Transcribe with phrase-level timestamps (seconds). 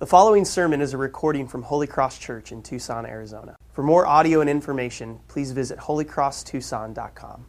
[0.00, 3.56] The following sermon is a recording from Holy Cross Church in Tucson, Arizona.
[3.72, 7.46] For more audio and information, please visit holycrosstucson.com.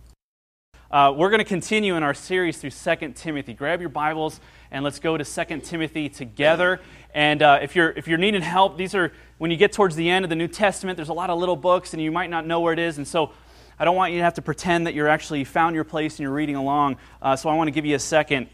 [0.90, 3.54] Uh, we're going to continue in our series through 2 Timothy.
[3.54, 4.40] Grab your Bibles
[4.72, 6.80] and let's go to 2 Timothy together.
[7.14, 10.10] And uh, if, you're, if you're needing help, these are, when you get towards the
[10.10, 12.48] end of the New Testament, there's a lot of little books and you might not
[12.48, 12.98] know where it is.
[12.98, 13.32] And so
[13.78, 16.22] I don't want you to have to pretend that you're actually found your place and
[16.22, 16.98] you're reading along.
[17.22, 18.50] Uh, so I want to give you a second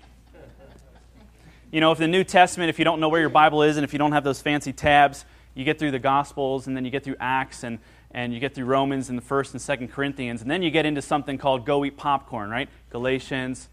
[1.76, 3.84] you know, if the New Testament, if you don't know where your Bible is and
[3.84, 5.26] if you don't have those fancy tabs,
[5.56, 7.80] you get through the Gospels and then you get through Acts and,
[8.12, 10.42] and you get through Romans and the 1st and 2nd Corinthians.
[10.42, 12.70] And then you get into something called go eat popcorn, right?
[12.92, 13.68] Galatians,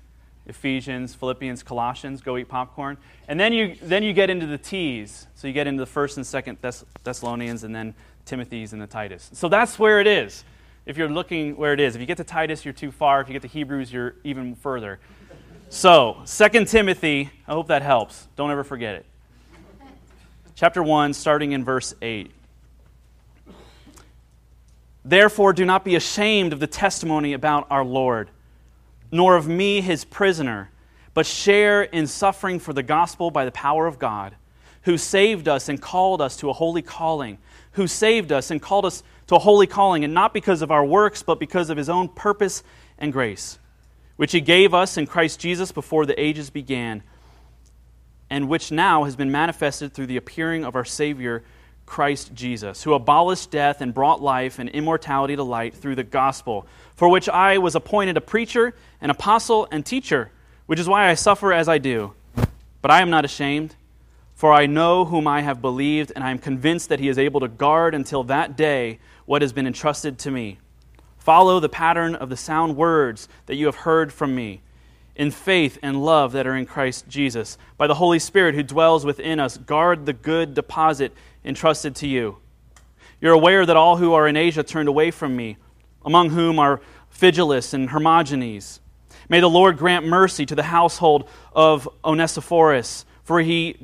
[0.47, 2.99] Ephesians, Philippians, Colossians, go eat popcorn.
[3.29, 5.29] And then you, then you get into the T's.
[5.37, 7.95] So you get into the 1st and 2nd Thess- Thessalonians and then
[8.25, 9.31] Timothy's and the Titus.
[9.33, 10.43] So that's where it is.
[10.87, 11.95] If you're looking where it is.
[11.95, 13.21] If you get to Titus, you're too far.
[13.21, 14.99] If you get to Hebrews, you're even further.
[15.75, 18.29] So, 2 Timothy, I hope that helps.
[18.37, 19.07] Don't ever forget it.
[20.55, 22.31] Chapter 1, starting in verse 8.
[25.03, 28.29] Therefore, do not be ashamed of the testimony about our Lord,
[29.11, 30.71] nor of me, his prisoner,
[31.15, 34.35] but share in suffering for the gospel by the power of God,
[34.83, 37.39] who saved us and called us to a holy calling,
[37.73, 40.85] who saved us and called us to a holy calling, and not because of our
[40.85, 42.63] works, but because of his own purpose
[42.99, 43.59] and grace
[44.23, 47.03] which he gave us in Christ Jesus before the ages began,
[48.31, 51.43] and which now has been manifested through the appearing of our Savior,
[51.87, 56.69] Christ Jesus, who abolished death and brought life and immortality to light through the gospel,
[56.95, 60.31] for which I was appointed a preacher, an apostle, and teacher,
[60.67, 62.13] which is why I suffer as I do.
[62.81, 63.75] But I am not ashamed,
[64.37, 67.41] for I know whom I have believed, and I am convinced that he is able
[67.41, 70.59] to guard until that day what has been entrusted to me.
[71.23, 74.61] Follow the pattern of the sound words that you have heard from me
[75.15, 77.59] in faith and love that are in Christ Jesus.
[77.77, 81.13] By the Holy Spirit who dwells within us, guard the good deposit
[81.45, 82.39] entrusted to you.
[83.21, 85.59] You're aware that all who are in Asia turned away from me,
[86.05, 88.81] among whom are Phygelus and Hermogenes.
[89.29, 93.77] May the Lord grant mercy to the household of Onesiphorus, for he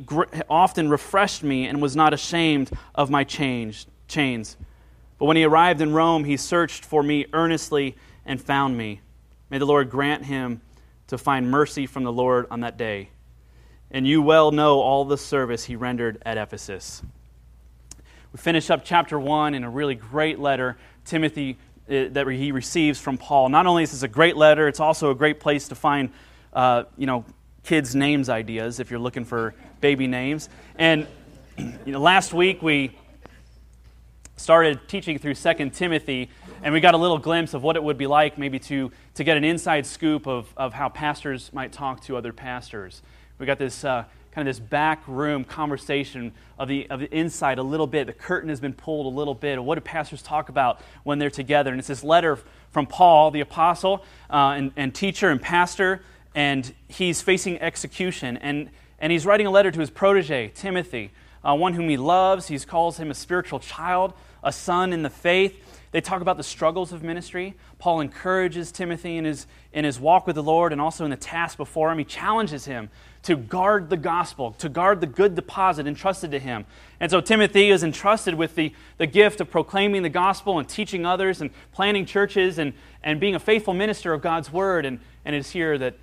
[0.50, 3.86] often refreshed me and was not ashamed of my chains.
[5.18, 9.00] But when he arrived in Rome, he searched for me earnestly and found me.
[9.50, 10.60] May the Lord grant him
[11.08, 13.10] to find mercy from the Lord on that day.
[13.90, 17.02] And you well know all the service he rendered at Ephesus.
[18.32, 21.56] We finish up chapter 1 in a really great letter, Timothy,
[21.88, 23.48] uh, that he receives from Paul.
[23.48, 26.10] Not only is this a great letter, it's also a great place to find,
[26.52, 27.24] uh, you know,
[27.64, 30.50] kids' names ideas if you're looking for baby names.
[30.76, 31.06] And,
[31.56, 32.92] you know, last week we
[34.38, 36.30] started teaching through 2 Timothy,
[36.62, 39.24] and we got a little glimpse of what it would be like maybe to, to
[39.24, 43.02] get an inside scoop of, of how pastors might talk to other pastors.
[43.38, 47.58] We got this uh, kind of this back room conversation of the, of the inside
[47.58, 48.06] a little bit.
[48.06, 49.62] The curtain has been pulled a little bit.
[49.62, 51.70] What do pastors talk about when they're together?
[51.72, 52.38] And it's this letter
[52.70, 56.02] from Paul, the apostle uh, and, and teacher and pastor,
[56.34, 58.36] and he's facing execution.
[58.36, 58.70] And,
[59.00, 61.10] and he's writing a letter to his protege, Timothy,
[61.44, 62.46] uh, one whom he loves.
[62.48, 65.64] He calls him a spiritual child a son in the faith.
[65.90, 67.54] They talk about the struggles of ministry.
[67.78, 71.16] Paul encourages Timothy in his, in his walk with the Lord and also in the
[71.16, 71.98] task before him.
[71.98, 72.90] He challenges him
[73.22, 76.66] to guard the gospel, to guard the good deposit entrusted to him.
[77.00, 81.06] And so Timothy is entrusted with the, the gift of proclaiming the gospel and teaching
[81.06, 84.84] others and planting churches and, and being a faithful minister of God's word.
[84.84, 85.96] And, and it's here that,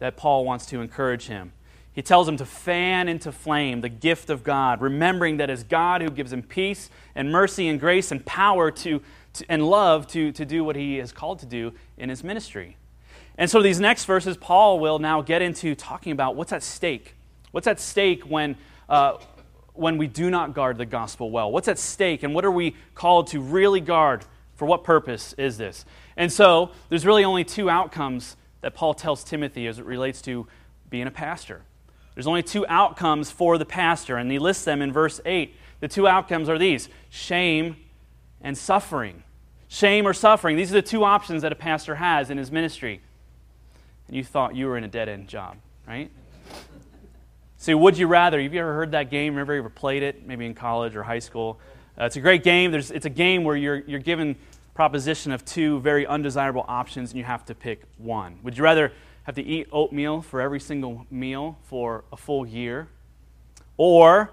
[0.00, 1.52] that Paul wants to encourage him.
[1.92, 6.02] He tells him to fan into flame the gift of God, remembering that it's God
[6.02, 9.02] who gives him peace and mercy and grace and power to,
[9.34, 12.76] to, and love to, to do what he is called to do in his ministry.
[13.36, 17.16] And so these next verses, Paul will now get into talking about what's at stake.
[17.50, 18.56] What's at stake when,
[18.88, 19.18] uh,
[19.72, 21.50] when we do not guard the gospel well?
[21.50, 24.24] What's at stake, and what are we called to really guard?
[24.54, 25.86] For what purpose is this?
[26.18, 30.46] And so there's really only two outcomes that Paul tells Timothy as it relates to
[30.90, 31.62] being a pastor.
[32.14, 35.54] There's only two outcomes for the pastor, and he lists them in verse 8.
[35.80, 37.76] The two outcomes are these shame
[38.40, 39.22] and suffering.
[39.68, 40.56] Shame or suffering.
[40.56, 43.00] These are the two options that a pastor has in his ministry.
[44.08, 46.10] And you thought you were in a dead end job, right?
[47.56, 48.40] See, would you rather?
[48.40, 49.34] Have you ever heard that game?
[49.34, 50.26] You ever played it?
[50.26, 51.60] Maybe in college or high school.
[51.98, 52.72] Uh, it's a great game.
[52.72, 54.36] There's, it's a game where you're, you're given
[54.74, 58.38] proposition of two very undesirable options and you have to pick one.
[58.42, 58.92] Would you rather
[59.24, 62.88] have to eat oatmeal for every single meal for a full year?
[63.76, 64.30] Or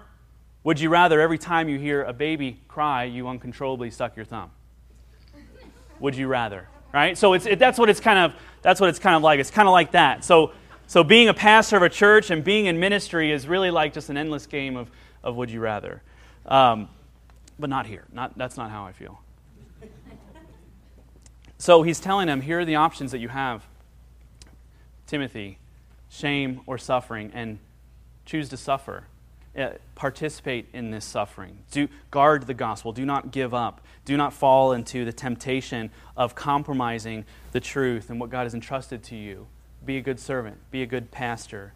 [0.64, 4.50] would you rather every time you hear a baby cry, you uncontrollably suck your thumb?
[6.00, 6.68] Would you rather?
[6.92, 7.16] Right?
[7.18, 9.40] So it's, it, that's, what it's kind of, that's what it's kind of like.
[9.40, 10.24] It's kind of like that.
[10.24, 10.52] So,
[10.86, 14.08] so being a pastor of a church and being in ministry is really like just
[14.10, 14.90] an endless game of,
[15.22, 16.02] of Would You Rather.
[16.46, 16.88] Um,
[17.58, 18.04] but not here.
[18.12, 19.20] Not, that's not how I feel.
[21.58, 23.66] So he's telling them here are the options that you have
[25.08, 25.58] Timothy,
[26.08, 27.58] shame or suffering, and
[28.24, 29.04] choose to suffer.
[29.58, 31.58] Uh, participate in this suffering.
[31.72, 32.92] Do guard the gospel.
[32.92, 33.80] Do not give up.
[34.04, 39.02] Do not fall into the temptation of compromising the truth and what God has entrusted
[39.04, 39.48] to you.
[39.84, 40.58] Be a good servant.
[40.70, 41.72] Be a good pastor.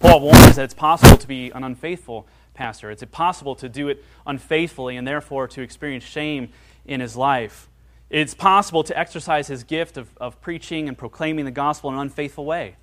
[0.00, 2.90] Paul warns that it's possible to be an unfaithful pastor.
[2.90, 6.50] It's possible to do it unfaithfully and therefore to experience shame
[6.84, 7.68] in his life.
[8.12, 12.02] It's possible to exercise his gift of, of preaching and proclaiming the gospel in an
[12.02, 12.76] unfaithful way.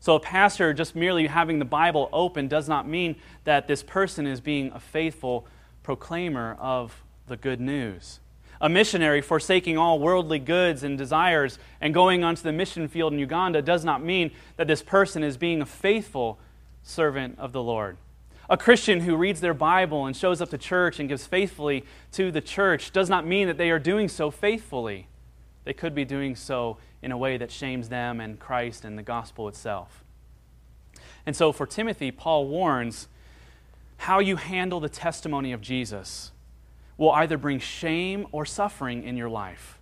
[0.00, 4.26] So, a pastor just merely having the Bible open does not mean that this person
[4.26, 5.46] is being a faithful
[5.82, 8.20] proclaimer of the good news.
[8.58, 13.18] A missionary forsaking all worldly goods and desires and going onto the mission field in
[13.18, 16.38] Uganda does not mean that this person is being a faithful
[16.82, 17.98] servant of the Lord.
[18.50, 22.30] A Christian who reads their Bible and shows up to church and gives faithfully to
[22.30, 25.08] the church does not mean that they are doing so faithfully.
[25.64, 29.02] They could be doing so in a way that shames them and Christ and the
[29.02, 30.02] gospel itself.
[31.26, 33.08] And so for Timothy, Paul warns
[33.98, 36.32] how you handle the testimony of Jesus
[36.96, 39.77] will either bring shame or suffering in your life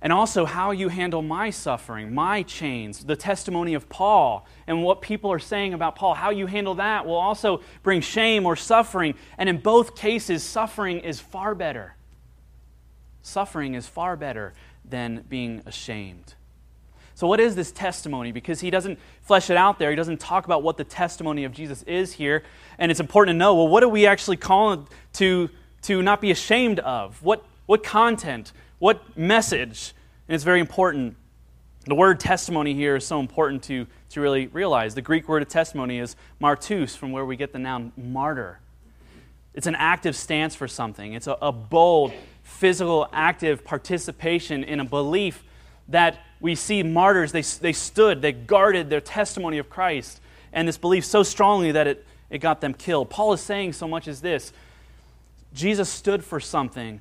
[0.00, 5.00] and also how you handle my suffering, my chains, the testimony of Paul, and what
[5.00, 6.14] people are saying about Paul.
[6.14, 9.14] How you handle that will also bring shame or suffering.
[9.38, 11.94] And in both cases, suffering is far better.
[13.22, 14.54] Suffering is far better
[14.84, 16.34] than being ashamed.
[17.14, 18.30] So, what is this testimony?
[18.30, 19.88] Because he doesn't flesh it out there.
[19.88, 22.42] He doesn't talk about what the testimony of Jesus is here.
[22.78, 25.48] And it's important to know well, what do we actually call to,
[25.82, 27.22] to not be ashamed of?
[27.22, 28.52] What, what content?
[28.78, 29.94] What message?
[30.28, 31.16] And it's very important.
[31.86, 34.94] The word testimony here is so important to, to really realize.
[34.94, 38.60] The Greek word of testimony is martus, from where we get the noun martyr.
[39.54, 42.12] It's an active stance for something, it's a, a bold,
[42.42, 45.42] physical, active participation in a belief
[45.88, 50.20] that we see martyrs, they, they stood, they guarded their testimony of Christ,
[50.52, 53.08] and this belief so strongly that it, it got them killed.
[53.08, 54.52] Paul is saying so much as this
[55.54, 57.00] Jesus stood for something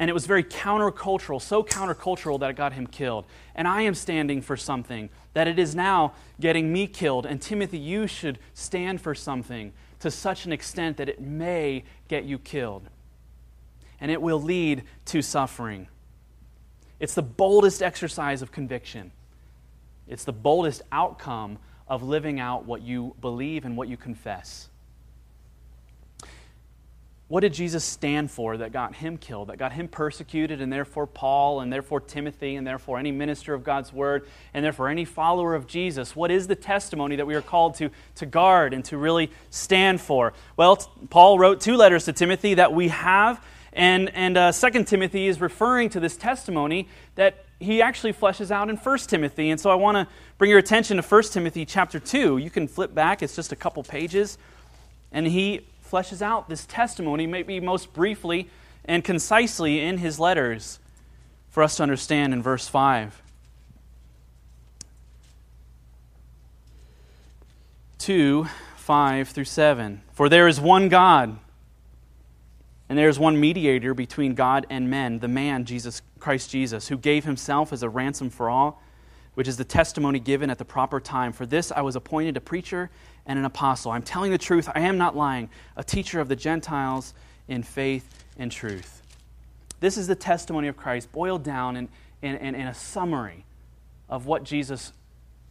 [0.00, 3.26] and it was very countercultural, so countercultural that it got him killed.
[3.54, 7.26] And I am standing for something that it is now getting me killed.
[7.26, 12.24] And Timothy, you should stand for something to such an extent that it may get
[12.24, 12.88] you killed.
[14.00, 15.86] And it will lead to suffering.
[16.98, 19.12] It's the boldest exercise of conviction,
[20.08, 24.69] it's the boldest outcome of living out what you believe and what you confess.
[27.30, 31.06] What did Jesus stand for that got him killed, that got him persecuted, and therefore
[31.06, 35.54] Paul, and therefore Timothy, and therefore any minister of God's word, and therefore any follower
[35.54, 36.16] of Jesus?
[36.16, 40.00] What is the testimony that we are called to, to guard and to really stand
[40.00, 40.32] for?
[40.56, 40.78] Well,
[41.08, 43.40] Paul wrote two letters to Timothy that we have,
[43.72, 48.68] and, and uh, 2 Timothy is referring to this testimony that he actually fleshes out
[48.68, 49.50] in 1 Timothy.
[49.50, 52.38] And so I want to bring your attention to 1 Timothy chapter 2.
[52.38, 54.36] You can flip back, it's just a couple pages.
[55.12, 58.48] And he fleshes out this testimony, maybe most briefly
[58.84, 60.78] and concisely in his letters
[61.50, 63.22] for us to understand in verse 5.
[67.98, 68.46] 2
[68.76, 70.02] 5 through 7.
[70.12, 71.38] For there is one God,
[72.88, 76.96] and there is one mediator between God and men, the man, Jesus Christ Jesus, who
[76.96, 78.82] gave himself as a ransom for all,
[79.34, 81.32] which is the testimony given at the proper time.
[81.32, 82.90] For this I was appointed a preacher
[83.26, 83.92] and an apostle.
[83.92, 87.14] I'm telling the truth, I am not lying, a teacher of the Gentiles
[87.48, 89.02] in faith and truth.
[89.80, 91.88] This is the testimony of Christ boiled down in,
[92.22, 93.44] in, in, in a summary
[94.08, 94.92] of what Jesus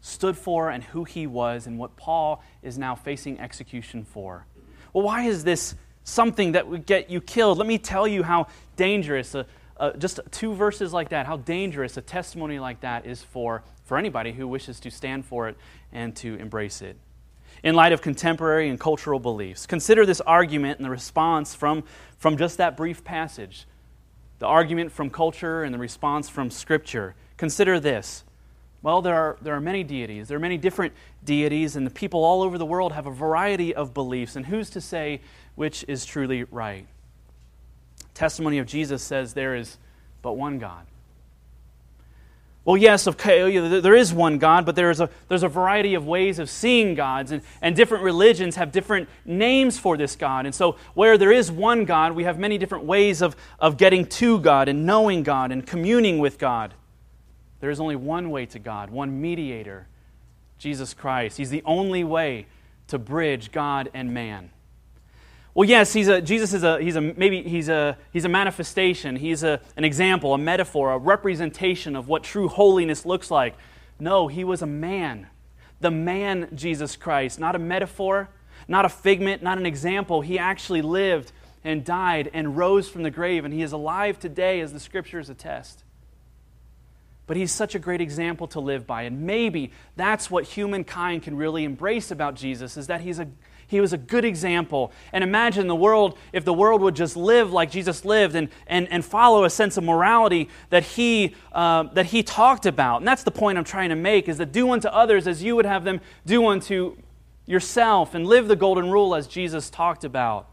[0.01, 4.45] stood for and who he was and what Paul is now facing execution for.
[4.93, 7.57] Well, why is this something that would get you killed?
[7.57, 9.45] Let me tell you how dangerous, a,
[9.97, 14.31] just two verses like that, how dangerous a testimony like that is for, for anybody
[14.31, 15.57] who wishes to stand for it
[15.91, 16.97] and to embrace it
[17.63, 19.65] in light of contemporary and cultural beliefs.
[19.65, 21.83] Consider this argument and the response from,
[22.17, 23.65] from just that brief passage
[24.39, 27.13] the argument from culture and the response from Scripture.
[27.37, 28.23] Consider this.
[28.81, 30.29] Well, there are, there are many deities.
[30.29, 30.93] There are many different
[31.25, 34.37] deities, and the people all over the world have a variety of beliefs.
[34.37, 35.19] And who's to say
[35.55, 36.87] which is truly right?
[38.13, 39.77] Testimony of Jesus says there is
[40.21, 40.85] but one God.
[42.65, 46.39] Well, yes, okay, there is one God, but there's a, there's a variety of ways
[46.39, 50.45] of seeing gods, and, and different religions have different names for this God.
[50.45, 54.05] And so, where there is one God, we have many different ways of, of getting
[54.05, 56.73] to God and knowing God and communing with God.
[57.61, 59.87] There is only one way to God, one mediator,
[60.57, 61.37] Jesus Christ.
[61.37, 62.45] He's the only way
[62.87, 64.51] to bridge God and man.
[65.59, 69.17] Well, yes, he's a, Jesus is a, he's a, maybe he's a, he's a manifestation.
[69.17, 73.55] He's a, an example, a metaphor, a representation of what true holiness looks like.
[73.99, 75.27] No, he was a man.
[75.81, 78.29] The man, Jesus Christ, not a metaphor,
[78.69, 80.21] not a figment, not an example.
[80.21, 81.33] He actually lived
[81.65, 85.29] and died and rose from the grave, and he is alive today, as the scriptures
[85.29, 85.83] attest.
[87.27, 89.01] But he's such a great example to live by.
[89.01, 93.27] And maybe that's what humankind can really embrace about Jesus is that he's a,
[93.69, 94.91] he was a good example.
[95.13, 98.91] And imagine the world, if the world would just live like Jesus lived and, and,
[98.91, 102.97] and follow a sense of morality that he, uh, that he talked about.
[102.97, 105.55] And that's the point I'm trying to make is that do unto others as you
[105.55, 106.97] would have them do unto
[107.45, 110.47] yourself and live the golden rule as Jesus talked about.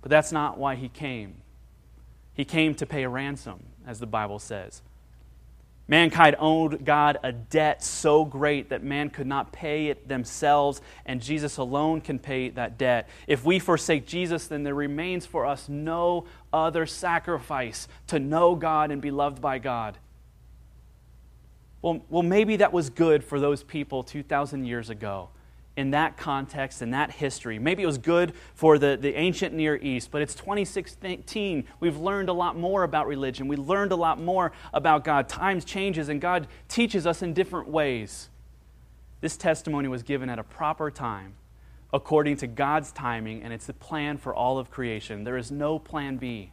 [0.00, 1.34] But that's not why he came.
[2.32, 4.80] He came to pay a ransom, as the Bible says.
[5.86, 11.20] Mankind owed God a debt so great that man could not pay it themselves, and
[11.20, 13.08] Jesus alone can pay that debt.
[13.26, 18.90] If we forsake Jesus, then there remains for us no other sacrifice to know God
[18.90, 19.98] and be loved by God.
[21.82, 25.28] Well, well maybe that was good for those people 2,000 years ago
[25.76, 27.58] in that context, in that history.
[27.58, 31.64] Maybe it was good for the, the ancient Near East, but it's 2016.
[31.80, 33.48] We've learned a lot more about religion.
[33.48, 35.28] We learned a lot more about God.
[35.28, 38.28] Times changes, and God teaches us in different ways.
[39.20, 41.34] This testimony was given at a proper time,
[41.92, 45.24] according to God's timing, and it's the plan for all of creation.
[45.24, 46.52] There is no plan B.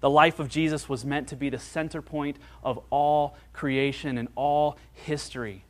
[0.00, 4.28] The life of Jesus was meant to be the center point of all creation and
[4.34, 5.64] all history.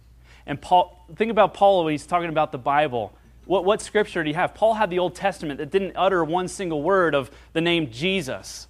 [0.50, 3.12] And Paul, think about Paul when he's talking about the Bible.
[3.45, 4.52] What, what scripture do you have?
[4.52, 8.66] Paul had the Old Testament that didn't utter one single word of the name Jesus.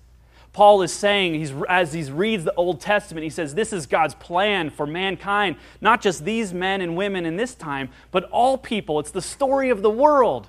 [0.53, 4.15] Paul is saying, he's, as he reads the Old Testament, he says, This is God's
[4.15, 9.01] plan for mankind, not just these men and women in this time, but all people.
[9.01, 10.49] It's the story of the world.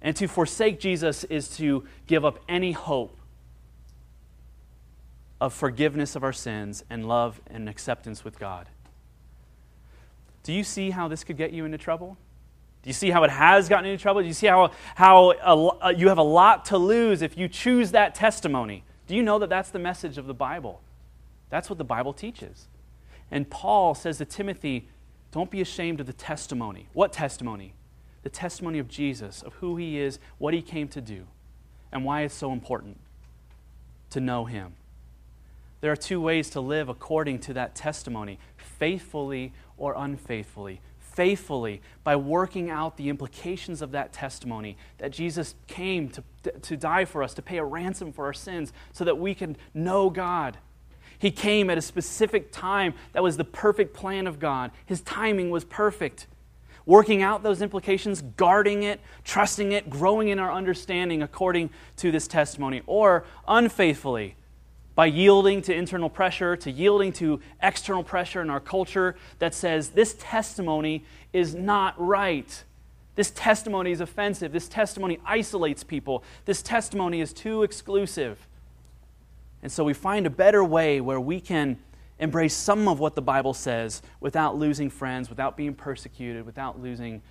[0.00, 3.14] And to forsake Jesus is to give up any hope
[5.38, 8.68] of forgiveness of our sins and love and acceptance with God.
[10.42, 12.16] Do you see how this could get you into trouble?
[12.82, 14.22] Do you see how it has gotten into trouble?
[14.22, 17.48] Do you see how, how a, uh, you have a lot to lose if you
[17.48, 18.82] choose that testimony?
[19.06, 20.80] Do you know that that's the message of the Bible?
[21.48, 22.66] That's what the Bible teaches.
[23.30, 24.88] And Paul says to Timothy,
[25.30, 26.88] don't be ashamed of the testimony.
[26.92, 27.74] What testimony?
[28.22, 31.26] The testimony of Jesus, of who he is, what he came to do,
[31.92, 32.98] and why it's so important
[34.10, 34.74] to know him.
[35.80, 40.80] There are two ways to live according to that testimony faithfully or unfaithfully.
[41.00, 46.22] Faithfully, by working out the implications of that testimony that Jesus came to,
[46.62, 49.56] to die for us, to pay a ransom for our sins, so that we can
[49.74, 50.56] know God.
[51.18, 54.70] He came at a specific time that was the perfect plan of God.
[54.86, 56.28] His timing was perfect.
[56.86, 62.28] Working out those implications, guarding it, trusting it, growing in our understanding according to this
[62.28, 62.82] testimony.
[62.86, 64.36] Or unfaithfully,
[64.94, 69.90] by yielding to internal pressure, to yielding to external pressure in our culture that says
[69.90, 72.64] this testimony is not right.
[73.14, 74.52] This testimony is offensive.
[74.52, 76.24] This testimony isolates people.
[76.44, 78.46] This testimony is too exclusive.
[79.62, 81.78] And so we find a better way where we can
[82.18, 87.22] embrace some of what the Bible says without losing friends, without being persecuted, without losing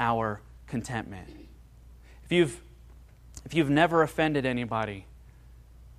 [0.00, 1.28] our contentment.
[2.24, 2.60] If you've,
[3.44, 5.06] if you've never offended anybody,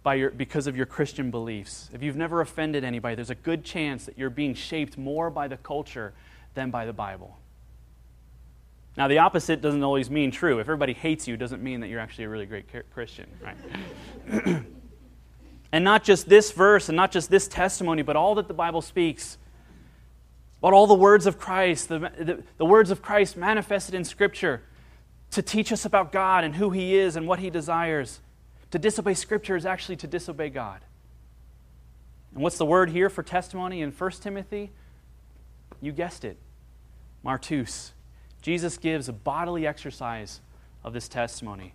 [0.06, 3.66] by your, because of your Christian beliefs, if you've never offended anybody, there's a good
[3.66, 6.14] chance that you're being shaped more by the culture
[6.54, 7.40] than by the Bible.
[8.96, 10.60] Now, the opposite doesn't always mean true.
[10.60, 14.64] If everybody hates you, doesn't mean that you're actually a really great Christian, right?
[15.72, 18.84] and not just this verse and not just this testimony, but all that the Bible
[18.84, 19.40] speaks
[20.60, 24.62] about all the words of Christ, the, the, the words of Christ manifested in Scripture
[25.32, 28.20] to teach us about God and who He is and what He desires.
[28.76, 30.82] To disobey Scripture is actually to disobey God.
[32.34, 34.70] And what's the word here for testimony in 1 Timothy?
[35.80, 36.36] You guessed it
[37.24, 37.92] martus.
[38.42, 40.42] Jesus gives a bodily exercise
[40.84, 41.74] of this testimony.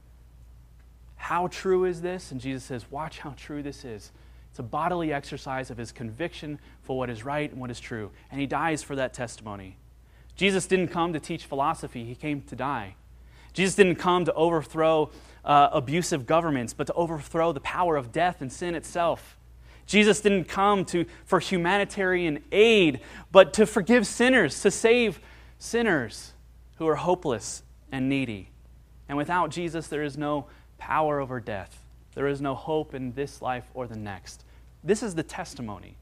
[1.16, 2.32] How true is this?
[2.32, 4.12] And Jesus says, Watch how true this is.
[4.50, 8.10] It's a bodily exercise of his conviction for what is right and what is true.
[8.30, 9.78] And he dies for that testimony.
[10.36, 12.96] Jesus didn't come to teach philosophy, he came to die.
[13.54, 15.10] Jesus didn't come to overthrow
[15.44, 19.36] uh, abusive governments, but to overthrow the power of death and sin itself.
[19.86, 23.00] Jesus didn't come to, for humanitarian aid,
[23.32, 25.20] but to forgive sinners, to save
[25.58, 26.32] sinners
[26.76, 28.50] who are hopeless and needy.
[29.08, 30.46] And without Jesus, there is no
[30.78, 31.82] power over death.
[32.14, 34.44] There is no hope in this life or the next.
[34.84, 35.96] This is the testimony.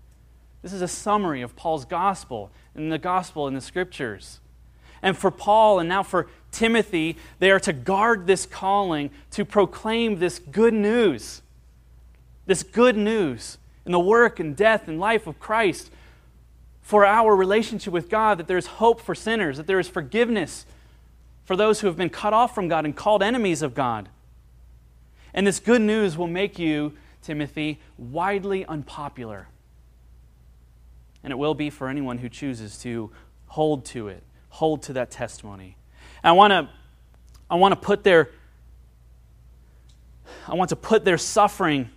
[0.62, 4.40] This is a summary of Paul's gospel and the gospel in the scriptures.
[5.02, 10.18] And for Paul and now for Timothy, they are to guard this calling to proclaim
[10.18, 11.42] this good news.
[12.46, 15.90] This good news in the work and death and life of Christ
[16.82, 20.64] for our relationship with God, that there is hope for sinners, that there is forgiveness
[21.44, 24.08] for those who have been cut off from God and called enemies of God.
[25.34, 29.48] And this good news will make you, Timothy, widely unpopular.
[31.22, 33.10] And it will be for anyone who chooses to
[33.48, 35.76] hold to it, hold to that testimony.
[36.22, 36.68] I want to
[37.50, 38.30] I want to put their
[40.46, 41.90] I want to put their suffering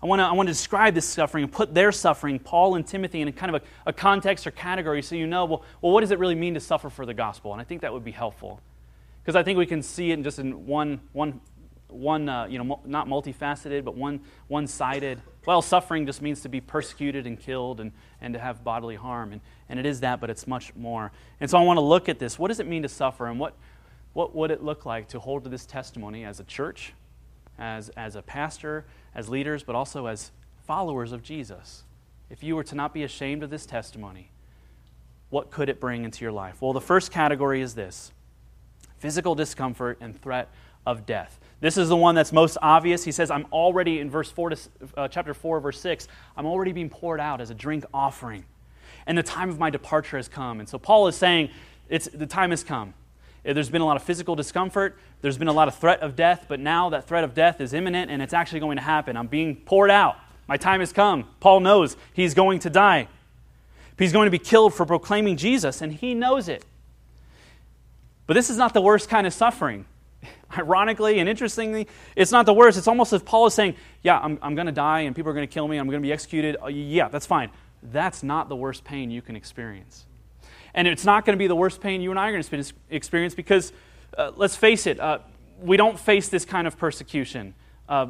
[0.00, 2.86] I want, to, I want to describe this suffering and put their suffering, Paul and
[2.86, 6.02] Timothy, in kind of a, a, context or category so you know, well, well, what
[6.02, 7.52] does it really mean to suffer for the gospel?
[7.52, 8.60] And I think that would be helpful.
[9.22, 11.40] Because I think we can see it just in one, one,
[11.88, 15.20] one uh, you know, not multifaceted, but one, one-sided.
[15.48, 19.32] Well, suffering just means to be persecuted and killed and, and to have bodily harm.
[19.32, 19.40] And,
[19.70, 21.10] and it is that, but it's much more.
[21.40, 22.38] And so I want to look at this.
[22.38, 23.28] What does it mean to suffer?
[23.28, 23.54] And what,
[24.12, 26.92] what would it look like to hold to this testimony as a church,
[27.58, 30.32] as, as a pastor, as leaders, but also as
[30.66, 31.84] followers of Jesus.
[32.28, 34.30] If you were to not be ashamed of this testimony,
[35.30, 36.60] what could it bring into your life?
[36.60, 38.12] Well, the first category is this
[38.98, 40.50] physical discomfort and threat
[40.84, 41.40] of death.
[41.60, 43.04] This is the one that's most obvious.
[43.04, 44.58] He says, I'm already, in verse 4 to,
[44.96, 48.44] uh, chapter 4, verse 6, I'm already being poured out as a drink offering.
[49.06, 50.60] And the time of my departure has come.
[50.60, 51.50] And so Paul is saying,
[51.88, 52.94] it's, the time has come.
[53.42, 54.98] There's been a lot of physical discomfort.
[55.20, 57.72] There's been a lot of threat of death, but now that threat of death is
[57.72, 59.16] imminent and it's actually going to happen.
[59.16, 60.16] I'm being poured out.
[60.46, 61.28] My time has come.
[61.40, 63.08] Paul knows he's going to die.
[63.98, 66.64] He's going to be killed for proclaiming Jesus, and he knows it.
[68.26, 69.86] But this is not the worst kind of suffering.
[70.58, 72.78] Ironically and interestingly, it's not the worst.
[72.78, 75.34] It's almost as Paul is saying, Yeah, I'm, I'm going to die and people are
[75.34, 75.76] going to kill me.
[75.76, 76.56] I'm going to be executed.
[76.62, 77.50] Uh, yeah, that's fine.
[77.82, 80.06] That's not the worst pain you can experience.
[80.74, 82.72] And it's not going to be the worst pain you and I are going to
[82.90, 83.72] experience because,
[84.16, 85.20] uh, let's face it, uh,
[85.60, 87.54] we don't face this kind of persecution.
[87.88, 88.08] Uh,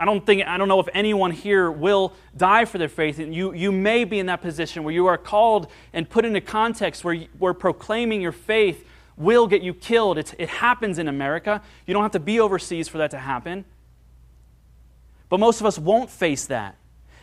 [0.00, 3.18] I don't think I don't know if anyone here will die for their faith.
[3.18, 6.36] And you, you may be in that position where you are called and put in
[6.36, 8.86] a context where, you, where proclaiming your faith
[9.18, 10.18] will get you killed.
[10.18, 11.62] It's, it happens in America.
[11.86, 13.64] You don't have to be overseas for that to happen.
[15.28, 16.76] But most of us won't face that.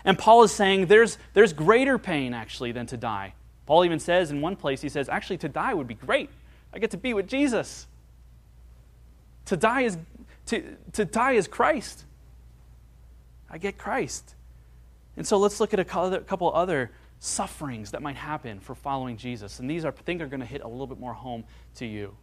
[0.03, 3.33] And Paul is saying there's, there's greater pain, actually, than to die.
[3.65, 6.29] Paul even says in one place, he says, actually, to die would be great.
[6.71, 7.87] I get to be with Jesus.
[9.45, 9.97] To die is,
[10.47, 12.03] to, to die is Christ.
[13.49, 14.35] I get Christ.
[15.17, 16.91] And so let's look at a couple other
[17.25, 19.59] sufferings that might happen for following Jesus.
[19.59, 21.43] And these are, I think are going to hit a little bit more home
[21.75, 22.15] to you.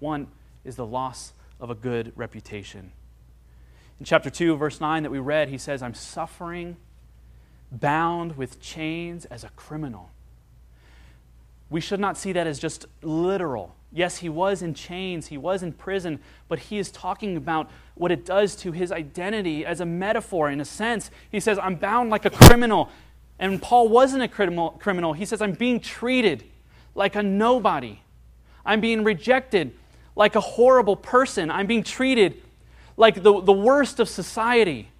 [0.00, 0.28] One
[0.64, 2.92] is the loss of a good reputation.
[3.98, 6.76] In chapter 2, verse 9 that we read, he says, I'm suffering,
[7.72, 10.10] bound with chains as a criminal
[11.70, 13.74] we should not see that as just literal.
[13.92, 18.10] Yes, he was in chains, he was in prison, but he is talking about what
[18.10, 21.10] it does to his identity as a metaphor, in a sense.
[21.30, 22.90] He says, I'm bound like a criminal.
[23.38, 25.12] And Paul wasn't a criminal.
[25.12, 26.44] He says, I'm being treated
[26.94, 28.00] like a nobody.
[28.66, 29.72] I'm being rejected
[30.16, 31.50] like a horrible person.
[31.50, 32.42] I'm being treated
[32.96, 34.90] like the, the worst of society.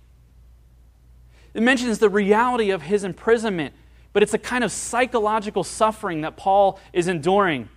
[1.54, 3.74] It mentions the reality of his imprisonment
[4.12, 7.68] but it's a kind of psychological suffering that Paul is enduring.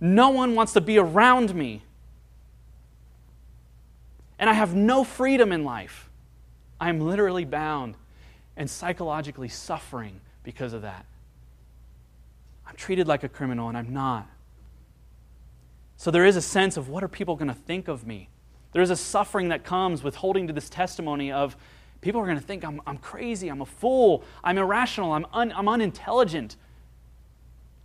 [0.00, 1.82] No one wants to be around me.
[4.38, 6.10] And I have no freedom in life.
[6.80, 7.94] I'm literally bound
[8.56, 11.06] and psychologically suffering because of that.
[12.66, 14.28] I'm treated like a criminal and I'm not.
[15.96, 18.28] So there is a sense of what are people going to think of me?
[18.72, 21.56] There is a suffering that comes with holding to this testimony of
[22.04, 25.54] People are going to think I'm, I'm crazy, I'm a fool, I'm irrational, I'm, un,
[25.56, 26.56] I'm unintelligent,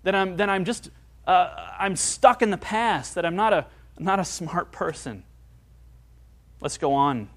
[0.03, 0.89] that I'm, that I'm just,
[1.25, 3.65] uh, I'm stuck in the past, that I'm not a,
[3.97, 5.23] not a smart person.
[6.59, 7.29] Let's go on,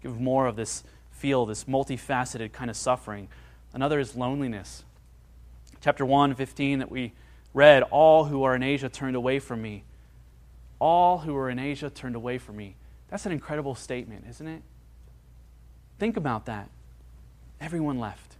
[0.00, 0.84] give more of this
[1.16, 3.28] feel, this multifaceted kind of suffering.
[3.72, 4.84] Another is loneliness.
[5.80, 7.12] Chapter 1, 15 that we
[7.52, 9.84] read, all who are in Asia turned away from me.
[10.78, 12.76] All who are in Asia turned away from me.
[13.08, 14.62] That's an incredible statement, isn't it?
[15.98, 16.68] Think about that.
[17.60, 18.36] Everyone left.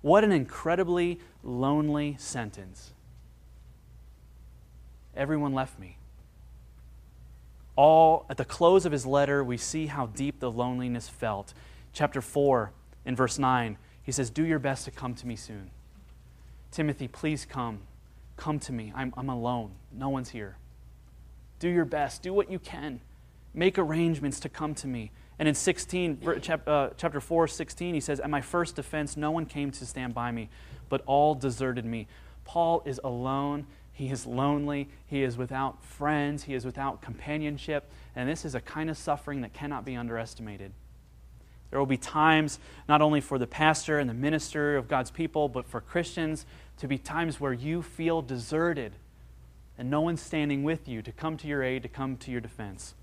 [0.00, 2.92] What an incredibly lonely sentence.
[5.16, 5.98] Everyone left me.
[7.76, 11.52] All at the close of his letter, we see how deep the loneliness felt.
[11.94, 12.72] Chapter 4,
[13.06, 15.70] in verse 9, he says, Do your best to come to me soon.
[16.70, 17.82] Timothy, please come.
[18.36, 18.92] Come to me.
[18.96, 19.70] I'm, I'm alone.
[19.92, 20.56] No one's here.
[21.60, 22.20] Do your best.
[22.20, 23.00] Do what you can.
[23.54, 25.12] Make arrangements to come to me.
[25.38, 26.18] And in 16,
[26.66, 30.14] uh, chapter 4, 16, he says, At my first defense, no one came to stand
[30.14, 30.48] by me,
[30.88, 32.08] but all deserted me.
[32.44, 33.66] Paul is alone.
[33.92, 34.88] He is lonely.
[35.06, 36.42] He is without friends.
[36.42, 37.88] He is without companionship.
[38.16, 40.72] And this is a kind of suffering that cannot be underestimated.
[41.74, 45.48] There will be times, not only for the pastor and the minister of God's people,
[45.48, 46.46] but for Christians,
[46.78, 48.92] to be times where you feel deserted
[49.76, 52.40] and no one's standing with you to come to your aid, to come to your
[52.40, 52.94] defense.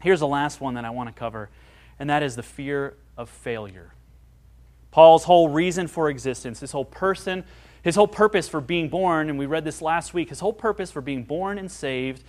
[0.00, 1.50] Here's the last one that I want to cover,
[1.98, 3.94] and that is the fear of failure.
[4.92, 7.42] Paul's whole reason for existence, his whole person,
[7.82, 10.92] his whole purpose for being born, and we read this last week, his whole purpose
[10.92, 12.22] for being born and saved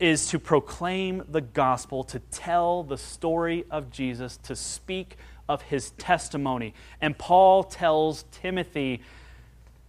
[0.00, 5.16] is to proclaim the gospel, to tell the story of Jesus, to speak
[5.48, 6.74] of his testimony.
[7.00, 9.02] And Paul tells Timothy,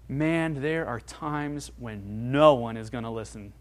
[0.07, 3.53] man, there are times when no one is going to listen.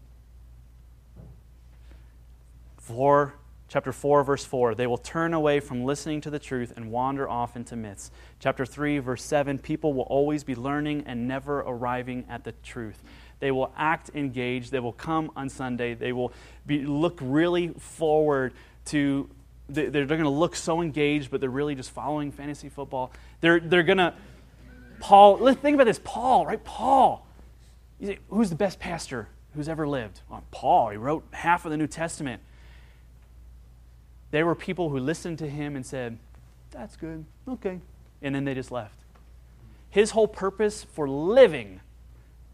[2.77, 3.33] For
[3.67, 7.27] Chapter 4, verse 4, they will turn away from listening to the truth and wander
[7.27, 8.11] off into myths.
[8.39, 13.01] Chapter 3, verse 7, people will always be learning and never arriving at the truth.
[13.45, 14.71] They will act engaged.
[14.71, 15.93] They will come on Sunday.
[15.93, 16.33] They will
[16.65, 18.53] be, look really forward
[18.85, 19.29] to,
[19.69, 23.11] they're, going to look so engaged, but they're really just following fantasy football.
[23.41, 24.15] They're, they're going to,
[24.99, 25.99] Paul, let's think about this.
[26.03, 26.63] Paul, right?
[26.63, 27.27] Paul.
[28.01, 30.21] Say, who's the best pastor who's ever lived?
[30.27, 30.89] Well, Paul.
[30.89, 32.41] He wrote half of the New Testament.
[34.31, 36.17] There were people who listened to him and said,
[36.71, 37.79] That's good, okay.
[38.23, 38.97] And then they just left.
[39.91, 41.81] His whole purpose for living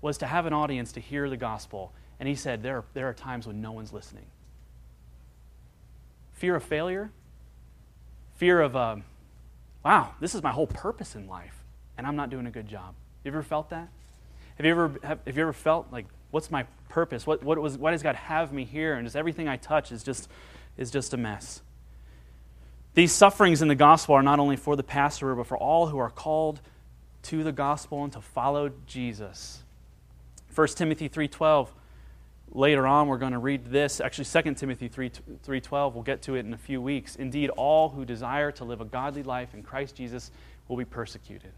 [0.01, 1.93] was to have an audience to hear the gospel.
[2.19, 4.25] And he said, There are, there are times when no one's listening.
[6.33, 7.11] Fear of failure,
[8.35, 9.03] fear of, um,
[9.85, 11.63] wow, this is my whole purpose in life,
[11.97, 12.95] and I'm not doing a good job.
[13.23, 13.89] You ever felt that?
[14.55, 17.27] Have you ever, have, have you ever felt like, what's my purpose?
[17.27, 18.95] What, what was, why does God have me here?
[18.95, 20.29] And just everything I touch is just,
[20.77, 21.61] is just a mess.
[22.93, 25.97] These sufferings in the gospel are not only for the pastor, but for all who
[25.97, 26.59] are called
[27.23, 29.63] to the gospel and to follow Jesus.
[30.53, 31.69] 1 Timothy 3.12,
[32.51, 34.01] later on we're going to read this.
[34.01, 37.15] Actually, 2 Timothy 3, 3.12, we'll get to it in a few weeks.
[37.15, 40.31] Indeed, all who desire to live a godly life in Christ Jesus
[40.67, 41.51] will be persecuted.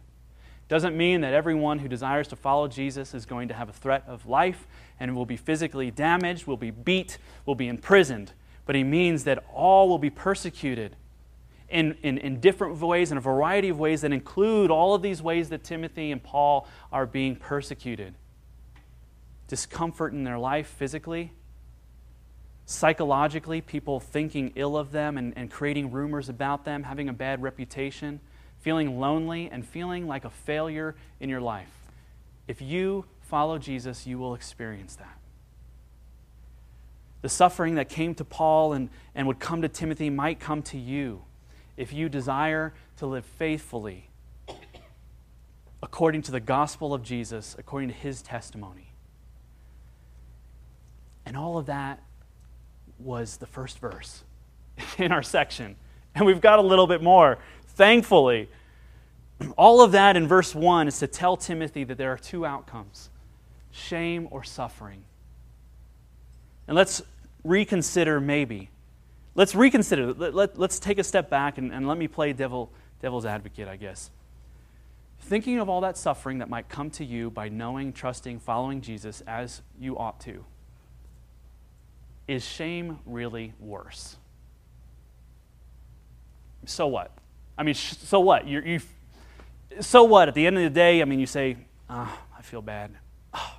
[0.69, 4.03] Doesn't mean that everyone who desires to follow Jesus is going to have a threat
[4.07, 4.67] of life
[4.99, 8.31] and will be physically damaged, will be beat, will be imprisoned.
[8.65, 10.95] But he means that all will be persecuted
[11.67, 15.21] in, in, in different ways, in a variety of ways that include all of these
[15.21, 18.13] ways that Timothy and Paul are being persecuted
[19.53, 21.31] discomfort in their life physically,
[22.65, 27.39] psychologically, people thinking ill of them and, and creating rumors about them, having a bad
[27.43, 28.19] reputation,
[28.61, 31.69] feeling lonely, and feeling like a failure in your life.
[32.47, 35.19] If you follow Jesus, you will experience that.
[37.21, 40.79] The suffering that came to Paul and, and would come to Timothy might come to
[40.79, 41.21] you
[41.77, 44.09] if you desire to live faithfully
[45.83, 48.92] according to the gospel of Jesus, according to his testimony.
[51.25, 52.01] And all of that
[52.99, 54.23] was the first verse
[54.97, 55.75] in our section.
[56.15, 58.49] And we've got a little bit more, thankfully.
[59.57, 63.09] All of that in verse 1 is to tell Timothy that there are two outcomes
[63.71, 65.03] shame or suffering.
[66.67, 67.01] And let's
[67.43, 68.69] reconsider maybe
[69.35, 70.13] let's reconsider.
[70.13, 73.75] Let, let, take a step back and, and let me play devil, devil's advocate, I
[73.75, 74.09] guess.
[75.19, 79.21] Thinking of all that suffering that might come to you by knowing, trusting, following Jesus
[79.25, 80.45] as you ought to,
[82.27, 84.17] is shame really worse?
[86.65, 87.11] So what?
[87.57, 88.47] I mean, so what?
[88.47, 88.79] You're, you,
[89.79, 90.27] so what?
[90.27, 91.57] At the end of the day, I mean, you say,
[91.89, 92.91] oh, I feel bad.
[93.33, 93.57] Oh,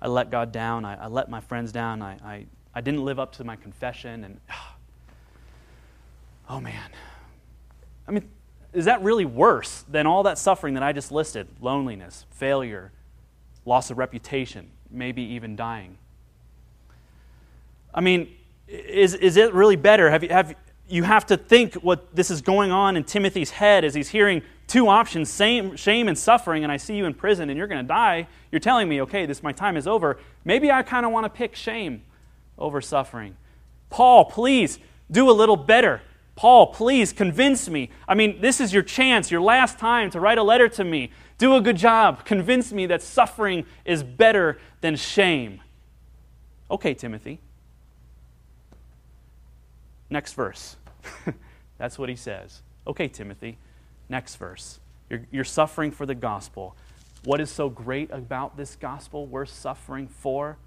[0.00, 0.84] I let God down.
[0.84, 2.02] I, I, let my friends down.
[2.02, 4.76] I, I, I didn't live up to my confession, and ah,
[6.48, 6.90] oh man.
[8.06, 8.28] I mean,
[8.72, 11.48] is that really worse than all that suffering that I just listed?
[11.60, 12.92] Loneliness, failure,
[13.64, 15.98] loss of reputation, maybe even dying.
[17.94, 18.34] I mean,
[18.68, 20.10] is, is it really better?
[20.10, 20.54] Have you, have,
[20.88, 24.42] you have to think what this is going on in Timothy's head as he's hearing
[24.66, 27.82] two options same, shame and suffering, and I see you in prison and you're going
[27.82, 28.28] to die.
[28.52, 30.18] You're telling me, okay, this my time is over.
[30.44, 32.02] Maybe I kind of want to pick shame
[32.58, 33.36] over suffering.
[33.88, 34.78] Paul, please
[35.10, 36.02] do a little better.
[36.36, 37.90] Paul, please convince me.
[38.08, 41.10] I mean, this is your chance, your last time to write a letter to me.
[41.38, 42.24] Do a good job.
[42.24, 45.60] Convince me that suffering is better than shame.
[46.70, 47.40] Okay, Timothy.
[50.10, 50.76] Next verse.
[51.78, 52.62] That's what he says.
[52.86, 53.58] Okay, Timothy.
[54.08, 54.80] Next verse.
[55.08, 56.76] You're, you're suffering for the gospel.
[57.24, 60.58] What is so great about this gospel worth suffering for?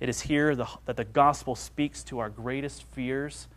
[0.00, 3.48] It is here the, that the gospel speaks to our greatest fears.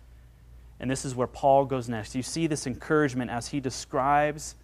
[0.80, 2.16] And this is where Paul goes next.
[2.16, 4.56] You see this encouragement as he describes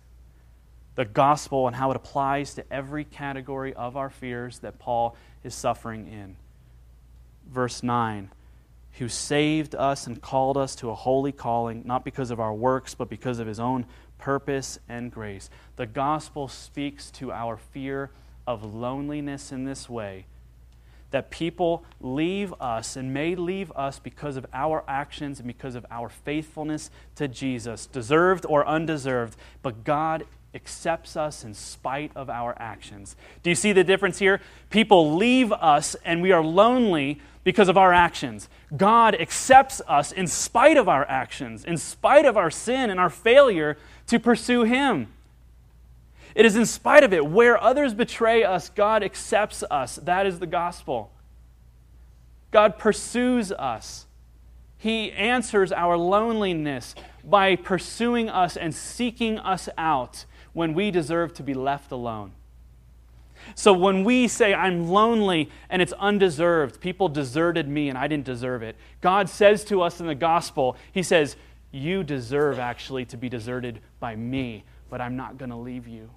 [0.95, 5.55] the gospel and how it applies to every category of our fears that Paul is
[5.55, 6.35] suffering in.
[7.49, 8.29] Verse 9
[8.93, 12.93] Who saved us and called us to a holy calling, not because of our works,
[12.93, 13.85] but because of his own
[14.17, 15.49] purpose and grace.
[15.75, 18.11] The gospel speaks to our fear
[18.45, 20.25] of loneliness in this way
[21.11, 25.85] that people leave us and may leave us because of our actions and because of
[25.91, 32.55] our faithfulness to Jesus, deserved or undeserved, but God accepts us in spite of our
[32.57, 33.15] actions.
[33.43, 34.41] Do you see the difference here?
[34.69, 38.49] People leave us and we are lonely because of our actions.
[38.75, 43.09] God accepts us in spite of our actions, in spite of our sin and our
[43.09, 43.77] failure
[44.07, 45.07] to pursue Him.
[46.35, 47.25] It is in spite of it.
[47.25, 49.97] Where others betray us, God accepts us.
[49.97, 51.11] That is the gospel.
[52.51, 54.05] God pursues us.
[54.77, 61.43] He answers our loneliness by pursuing us and seeking us out when we deserve to
[61.43, 62.31] be left alone.
[63.55, 68.25] So when we say, I'm lonely and it's undeserved, people deserted me and I didn't
[68.25, 71.35] deserve it, God says to us in the gospel, He says,
[71.71, 76.09] You deserve actually to be deserted by me, but I'm not going to leave you.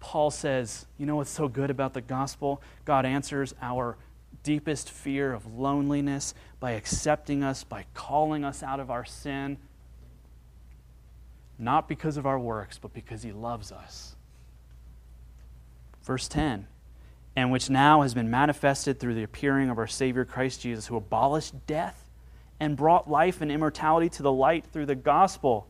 [0.00, 2.62] Paul says, You know what's so good about the gospel?
[2.84, 3.96] God answers our
[4.42, 9.58] deepest fear of loneliness by accepting us, by calling us out of our sin
[11.60, 14.16] not because of our works, but because he loves us.
[16.10, 16.66] Verse 10
[17.36, 20.96] and which now has been manifested through the appearing of our Savior Christ Jesus, who
[20.96, 22.10] abolished death
[22.58, 25.68] and brought life and immortality to the light through the gospel.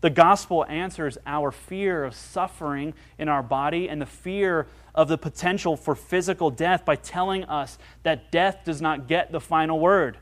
[0.00, 5.18] The gospel answers our fear of suffering in our body and the fear of the
[5.18, 10.16] potential for physical death by telling us that death does not get the final word.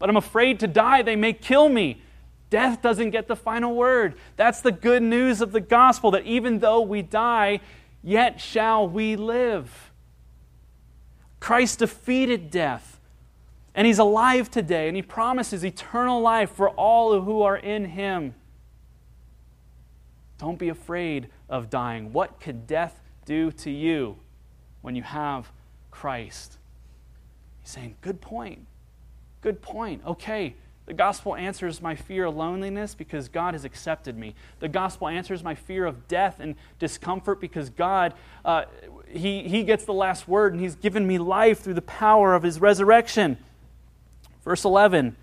[0.00, 2.02] But I'm afraid to die, they may kill me.
[2.50, 4.14] Death doesn't get the final word.
[4.36, 7.60] That's the good news of the gospel that even though we die,
[8.04, 9.90] yet shall we live.
[11.40, 13.00] Christ defeated death,
[13.74, 18.34] and he's alive today, and he promises eternal life for all who are in him.
[20.38, 22.12] Don't be afraid of dying.
[22.12, 24.18] What could death do to you
[24.82, 25.50] when you have
[25.90, 26.58] Christ?
[27.62, 28.66] He's saying, Good point.
[29.40, 30.02] Good point.
[30.06, 30.54] Okay,
[30.86, 34.34] the gospel answers my fear of loneliness because God has accepted me.
[34.60, 38.12] The gospel answers my fear of death and discomfort because God,
[38.44, 38.64] uh,
[39.08, 42.42] he, he gets the last word and He's given me life through the power of
[42.42, 43.38] His resurrection.
[44.44, 45.16] Verse 11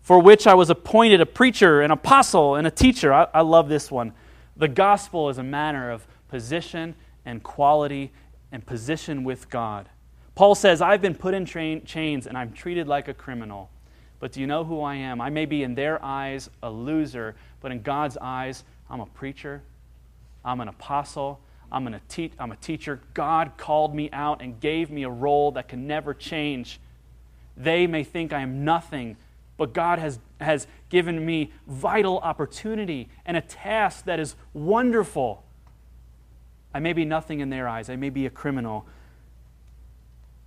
[0.00, 3.12] For which I was appointed a preacher, an apostle, and a teacher.
[3.12, 4.12] I, I love this one.
[4.56, 8.12] The gospel is a matter of position and quality
[8.52, 9.88] and position with God.
[10.36, 13.70] Paul says, I've been put in train, chains and I'm treated like a criminal.
[14.20, 15.20] But do you know who I am?
[15.20, 19.62] I may be in their eyes a loser, but in God's eyes, I'm a preacher,
[20.44, 21.40] I'm an apostle,
[21.72, 23.00] I'm, an, te- I'm a teacher.
[23.14, 26.80] God called me out and gave me a role that can never change.
[27.56, 29.16] They may think I am nothing,
[29.56, 35.44] but God has, has given me vital opportunity and a task that is wonderful.
[36.74, 38.86] I may be nothing in their eyes, I may be a criminal,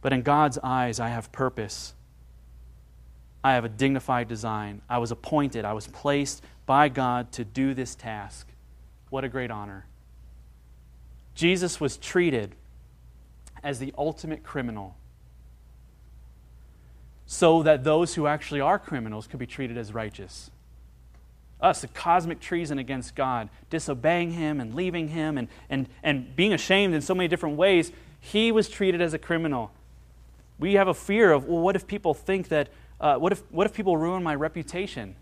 [0.02, 1.94] but in God's eyes, I have purpose.
[3.44, 4.82] I have a dignified design.
[4.90, 8.48] I was appointed, I was placed by God to do this task.
[9.10, 9.86] What a great honor.
[11.36, 12.56] Jesus was treated
[13.64, 14.96] as the ultimate criminal
[17.26, 20.52] so that those who actually are criminals could be treated as righteous.
[21.62, 26.54] Us, the cosmic treason against God, disobeying Him and leaving Him and, and, and being
[26.54, 29.72] ashamed in so many different ways, He was treated as a criminal.
[30.60, 32.68] We have a fear of, well, what if people think that
[33.04, 35.14] uh, what, if, what if people ruin my reputation?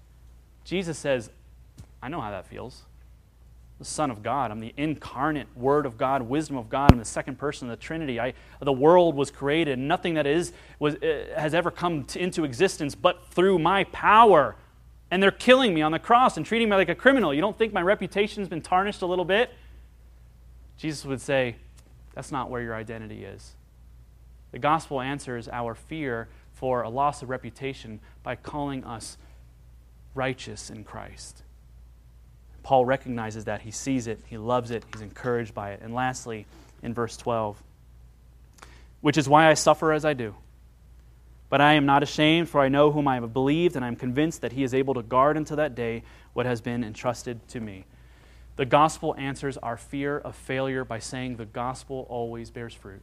[0.64, 1.32] Jesus says,
[2.00, 2.84] I know how that feels.
[3.80, 4.52] The Son of God.
[4.52, 6.92] I'm the incarnate Word of God, wisdom of God.
[6.92, 8.20] I'm the second person of the Trinity.
[8.20, 9.80] I, the world was created.
[9.80, 14.56] Nothing that is was, uh, has ever come to, into existence but through my power.
[15.10, 17.34] And they're killing me on the cross and treating me like a criminal.
[17.34, 19.50] You don't think my reputation's been tarnished a little bit?
[20.78, 21.56] Jesus would say,
[22.14, 23.56] That's not where your identity is.
[24.52, 26.28] The gospel answers our fear
[26.62, 29.18] for a loss of reputation by calling us
[30.14, 31.42] righteous in Christ.
[32.62, 33.62] Paul recognizes that.
[33.62, 34.20] He sees it.
[34.28, 34.86] He loves it.
[34.94, 35.82] He's encouraged by it.
[35.82, 36.46] And lastly,
[36.84, 37.62] in verse 12,
[39.02, 40.36] which is why I suffer as I do.
[41.50, 43.96] But I am not ashamed, for I know whom I have believed, and I am
[43.96, 47.60] convinced that he is able to guard until that day what has been entrusted to
[47.60, 47.86] me.
[48.56, 53.02] The gospel answers our fear of failure by saying the gospel always bears fruit.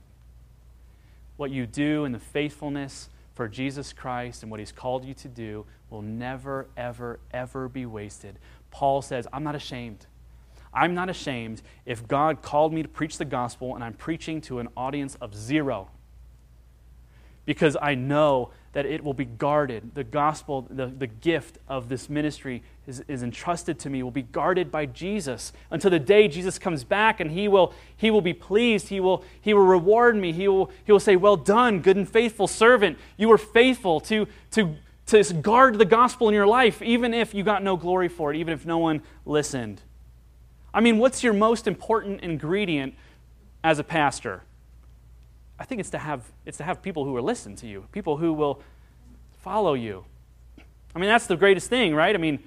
[1.36, 3.08] What you do in the faithfulness
[3.38, 7.87] for Jesus Christ and what He's called you to do will never, ever, ever be
[7.87, 8.37] wasted.
[8.72, 10.07] Paul says, I'm not ashamed.
[10.74, 14.59] I'm not ashamed if God called me to preach the gospel and I'm preaching to
[14.59, 15.88] an audience of zero.
[17.44, 19.94] Because I know that it will be guarded.
[19.94, 24.22] The gospel, the, the gift of this ministry is, is entrusted to me, will be
[24.22, 28.33] guarded by Jesus until the day Jesus comes back and he will, he will be
[28.33, 28.88] pleased.
[28.88, 30.33] He will, he will reward me.
[30.33, 32.98] He will, he will say, Well done, good and faithful servant.
[33.18, 34.74] You were faithful to, to,
[35.07, 38.38] to guard the gospel in your life, even if you got no glory for it,
[38.38, 39.83] even if no one listened.
[40.72, 42.94] I mean, what's your most important ingredient
[43.62, 44.42] as a pastor?
[45.59, 48.16] I think it's to have it's to have people who will listen to you, people
[48.16, 48.62] who will
[49.42, 50.07] follow you.
[50.94, 52.14] I mean, that's the greatest thing, right?
[52.14, 52.38] I mean,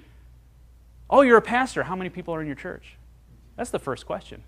[1.12, 1.84] oh, you're a pastor.
[1.84, 2.96] How many people are in your church?
[3.56, 4.42] That's the first question.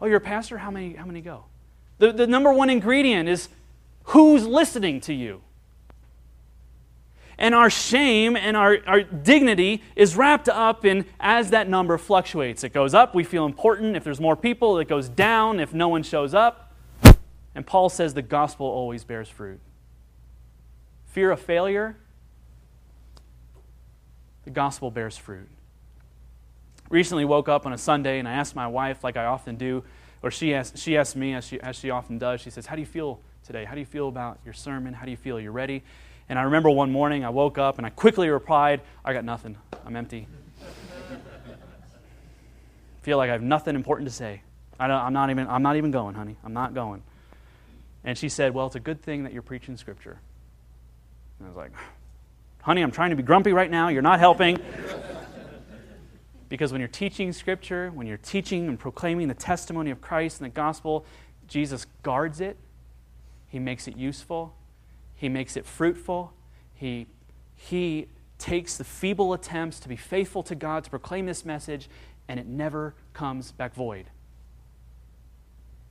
[0.00, 0.56] Oh, you're a pastor.
[0.56, 0.94] How many?
[0.94, 1.44] How many go?
[1.98, 3.48] The, the number one ingredient is
[4.04, 5.42] who's listening to you.
[7.36, 12.62] And our shame and our, our dignity is wrapped up in as that number fluctuates.
[12.62, 13.96] It goes up, we feel important.
[13.96, 16.72] If there's more people, it goes down if no one shows up.
[17.54, 19.60] And Paul says the gospel always bears fruit.
[21.06, 21.96] Fear of failure,
[24.44, 25.48] the gospel bears fruit.
[26.90, 29.84] Recently woke up on a Sunday and I asked my wife, like I often do,
[30.22, 32.76] or she asked, she asked me, as she, as she often does, she says, How
[32.76, 33.64] do you feel today?
[33.64, 34.94] How do you feel about your sermon?
[34.94, 35.40] How do you feel?
[35.40, 35.82] You ready?
[36.28, 39.56] And I remember one morning I woke up and I quickly replied, I got nothing.
[39.84, 40.26] I'm empty.
[43.02, 44.40] Feel like I have nothing important to say.
[44.80, 46.36] I am not even, I'm not even going, honey.
[46.42, 47.02] I'm not going.
[48.02, 50.18] And she said, Well, it's a good thing that you're preaching Scripture.
[51.38, 51.72] And I was like,
[52.64, 53.88] Honey, I'm trying to be grumpy right now.
[53.88, 54.58] You're not helping.
[56.48, 60.50] because when you're teaching Scripture, when you're teaching and proclaiming the testimony of Christ and
[60.50, 61.04] the gospel,
[61.46, 62.56] Jesus guards it,
[63.48, 64.54] He makes it useful,
[65.14, 66.32] he makes it fruitful.
[66.72, 67.06] He,
[67.54, 71.88] he takes the feeble attempts to be faithful to God, to proclaim this message,
[72.28, 74.06] and it never comes back void.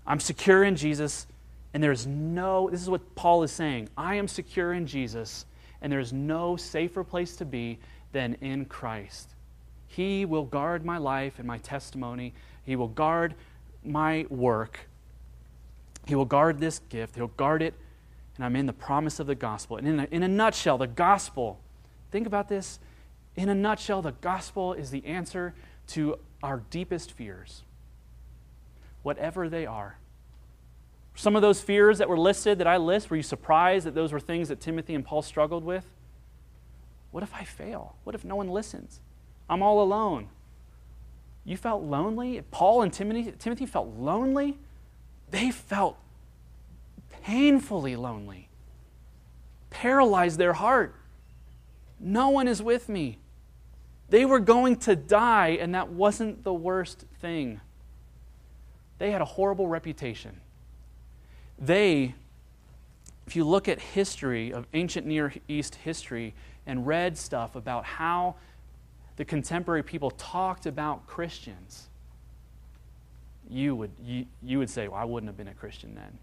[0.08, 1.28] I'm secure in Jesus,
[1.74, 5.46] and there's no, this is what Paul is saying I am secure in Jesus,
[5.84, 7.78] and there's no safer place to be
[8.12, 9.36] than in Christ.
[9.86, 13.36] He will guard my life and my testimony, He will guard
[13.84, 14.88] my work,
[16.08, 17.76] He will guard this gift, He'll guard it
[18.36, 19.78] and I'm in the promise of the gospel.
[19.78, 21.60] And in a, in a nutshell, the gospel,
[22.12, 22.80] think about this.
[23.36, 25.54] In a nutshell, the gospel is the answer
[25.88, 27.64] to our deepest fears,
[29.04, 29.98] whatever they are.
[31.16, 34.12] Some of those fears that were listed, that I list, were you surprised that those
[34.12, 35.86] were things that Timothy and Paul struggled with?
[37.12, 37.96] What if I fail?
[38.04, 39.00] What if no one listens?
[39.50, 40.30] I'm all alone.
[41.46, 42.42] You felt lonely?
[42.50, 44.58] Paul and Timothy, Timothy felt lonely?
[45.30, 45.98] They felt
[47.24, 48.50] painfully lonely,
[49.70, 50.96] paralyzed their heart.
[52.00, 53.20] No one is with me.
[54.10, 57.62] They were going to die, and that wasn't the worst thing.
[58.98, 60.40] They had a horrible reputation.
[61.66, 62.14] They,
[63.26, 66.34] if you look at history of ancient Near East history
[66.66, 68.36] and read stuff about how
[69.16, 71.88] the contemporary people talked about Christians,
[73.50, 76.18] you would, you, you would say, Well, I wouldn't have been a Christian then.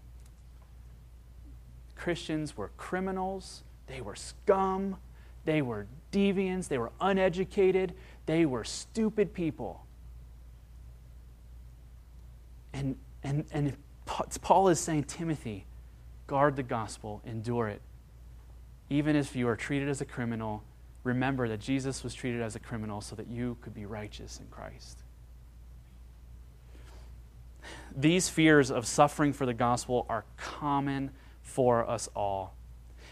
[1.95, 4.97] Christians were criminals, they were scum,
[5.45, 7.93] they were deviants, they were uneducated,
[8.27, 9.85] they were stupid people.
[12.73, 13.75] And, and, and
[14.41, 15.65] Paul is saying, Timothy,
[16.27, 17.81] guard the gospel, endure it.
[18.89, 20.63] Even if you are treated as a criminal,
[21.03, 24.47] remember that Jesus was treated as a criminal so that you could be righteous in
[24.47, 25.03] Christ.
[27.95, 32.55] These fears of suffering for the gospel are common for us all.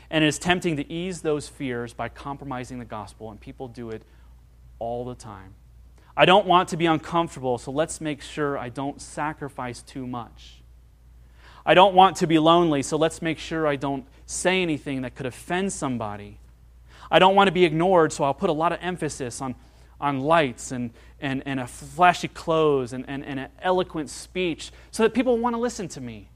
[0.09, 3.89] And it is tempting to ease those fears by compromising the gospel, and people do
[3.89, 4.03] it
[4.79, 5.53] all the time.
[6.17, 10.58] I don't want to be uncomfortable, so let's make sure I don't sacrifice too much.
[11.65, 15.15] I don't want to be lonely, so let's make sure I don't say anything that
[15.15, 16.37] could offend somebody.
[17.11, 19.55] I don't want to be ignored, so I'll put a lot of emphasis on,
[19.99, 25.03] on lights and, and, and a flashy clothes and, and, and an eloquent speech so
[25.03, 26.29] that people want to listen to me.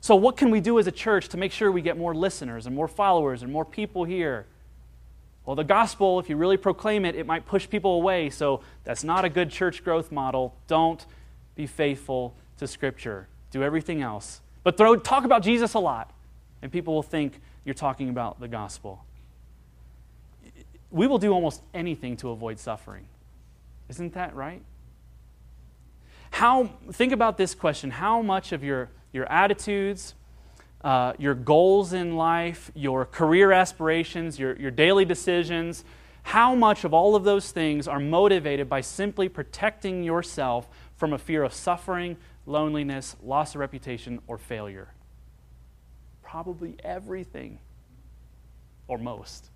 [0.00, 2.66] So, what can we do as a church to make sure we get more listeners
[2.66, 4.46] and more followers and more people here?
[5.44, 8.30] Well, the gospel, if you really proclaim it, it might push people away.
[8.30, 10.54] So, that's not a good church growth model.
[10.68, 11.04] Don't
[11.56, 13.26] be faithful to Scripture.
[13.50, 14.40] Do everything else.
[14.62, 16.12] But throw, talk about Jesus a lot,
[16.62, 19.04] and people will think you're talking about the gospel.
[20.90, 23.06] We will do almost anything to avoid suffering.
[23.88, 24.62] Isn't that right?
[26.30, 30.14] How, think about this question How much of your your attitudes,
[30.82, 35.84] uh, your goals in life, your career aspirations, your, your daily decisions.
[36.22, 41.18] How much of all of those things are motivated by simply protecting yourself from a
[41.18, 42.16] fear of suffering,
[42.48, 44.88] loneliness, loss of reputation, or failure?
[46.22, 47.58] Probably everything,
[48.88, 49.50] or most.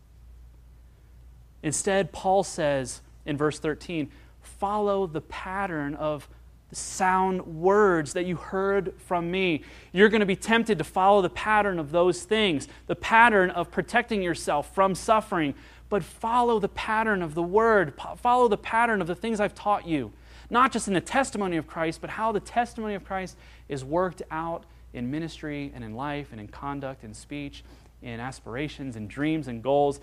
[1.63, 4.11] Instead, Paul says in verse 13,
[4.43, 6.29] follow the pattern of
[6.69, 9.63] the sound words that you heard from me.
[9.93, 13.71] You're going to be tempted to follow the pattern of those things, the pattern of
[13.71, 15.55] protecting yourself from suffering,
[15.89, 19.87] but follow the pattern of the word, follow the pattern of the things I've taught
[19.87, 20.13] you.
[20.53, 23.39] Not just in the testimony of Christ, but how the testimony of Christ
[23.71, 27.65] is worked out in ministry and in life and in conduct and speech,
[28.03, 29.99] in aspirations and dreams and goals.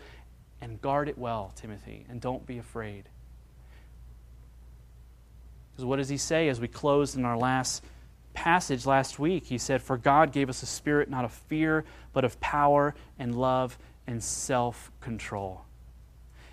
[0.60, 3.04] And guard it well, Timothy, and don't be afraid.
[5.72, 7.84] Because what does he say as we closed in our last
[8.34, 9.46] passage last week?
[9.46, 13.36] He said, For God gave us a spirit not of fear, but of power and
[13.36, 13.78] love
[14.08, 15.62] and self control.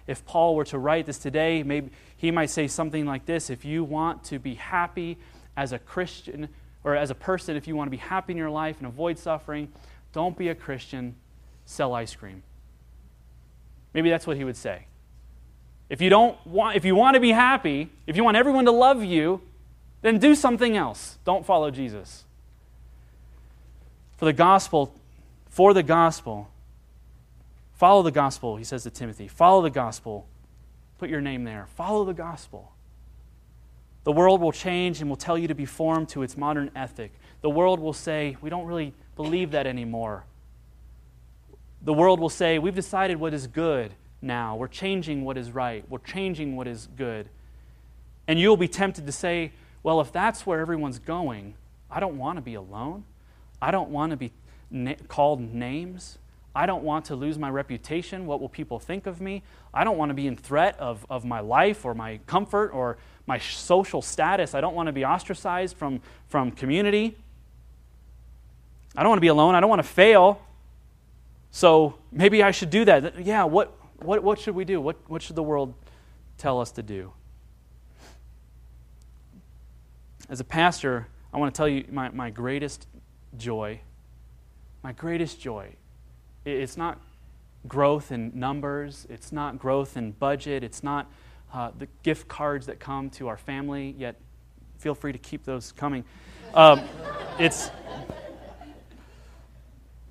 [0.07, 3.65] If Paul were to write this today, maybe he might say something like this If
[3.65, 5.19] you want to be happy
[5.57, 6.49] as a Christian,
[6.85, 9.19] or as a person, if you want to be happy in your life and avoid
[9.19, 9.69] suffering,
[10.13, 11.17] don't be a Christian,
[11.65, 12.43] sell ice cream.
[13.93, 14.87] Maybe that's what he would say.
[15.89, 18.73] If you don't want if you want to be happy, if you want everyone to
[18.73, 19.41] love you,
[20.03, 21.19] then do something else.
[21.25, 22.25] Don't follow Jesus.
[24.17, 24.95] For the gospel,
[25.49, 26.49] for the gospel,
[27.75, 29.29] follow the gospel, he says to Timothy.
[29.29, 30.27] Follow the gospel.
[30.99, 31.67] Put your name there.
[31.77, 32.73] Follow the gospel.
[34.05, 37.13] The world will change and will tell you to be formed to its modern ethic.
[37.41, 40.25] The world will say, we don't really believe that anymore.
[41.83, 44.57] The world will say, we've decided what is good now.
[44.57, 45.85] We're changing what is right.
[45.89, 47.29] We're changing what is good.
[48.29, 51.55] And you'll be tempted to say, well, if that's where everyone's going,
[51.91, 53.05] I don't want to be alone.
[53.61, 54.33] I don't want to be
[54.71, 56.19] na- called names.
[56.57, 58.25] I don't want to lose my reputation.
[58.25, 59.43] What will people think of me?
[59.75, 62.97] I don't want to be in threat of, of my life or my comfort or
[63.27, 64.55] my social status.
[64.55, 67.15] I don't want to be ostracized from, from community.
[68.97, 69.55] I don't want to be alone.
[69.55, 70.41] I don't want to fail.
[71.51, 73.23] So maybe I should do that.
[73.23, 74.81] Yeah, what, what, what should we do?
[74.81, 75.75] What, what should the world
[76.39, 77.13] tell us to do?
[80.31, 82.87] As a pastor, I want to tell you my, my greatest
[83.37, 83.81] joy.
[84.83, 85.75] My greatest joy.
[86.47, 87.01] It's not
[87.69, 91.11] growth in numbers, it's not growth in budget, it's not
[91.53, 94.17] uh, the gift cards that come to our family, yet
[94.79, 96.05] feel free to keep those coming.
[96.55, 96.83] Um,
[97.39, 97.71] it's,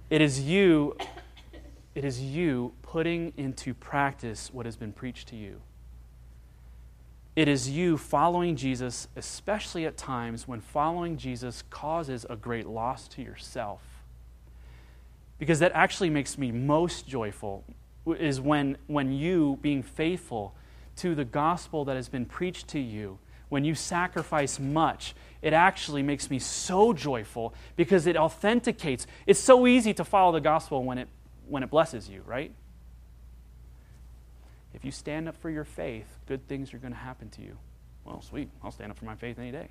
[0.10, 0.98] it is you
[1.96, 5.62] it is you putting into practice what has been preached to you.
[7.38, 13.08] It is you following Jesus, especially at times when following Jesus causes a great loss
[13.10, 13.95] to yourself.
[15.38, 17.66] Because that actually makes me most joyful,
[18.08, 20.56] is when, when you, being faithful
[20.98, 23.20] to the gospel that has been preached to you,
[23.50, 29.06] when you sacrifice much, it actually makes me so joyful because it authenticates.
[29.28, 31.08] It's so easy to follow the gospel when it
[31.48, 32.52] when it blesses you, right?
[34.74, 37.58] If you stand up for your faith, good things are going to happen to you.
[38.04, 39.70] Well, sweet, I'll stand up for my faith any day.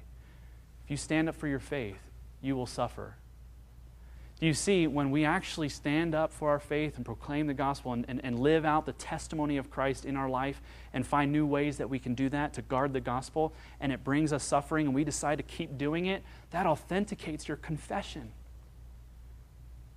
[0.84, 1.98] If you stand up for your faith,
[2.40, 3.16] you will suffer.
[4.44, 8.04] You see, when we actually stand up for our faith and proclaim the gospel and,
[8.08, 10.60] and, and live out the testimony of Christ in our life
[10.92, 14.04] and find new ways that we can do that to guard the gospel, and it
[14.04, 18.32] brings us suffering and we decide to keep doing it, that authenticates your confession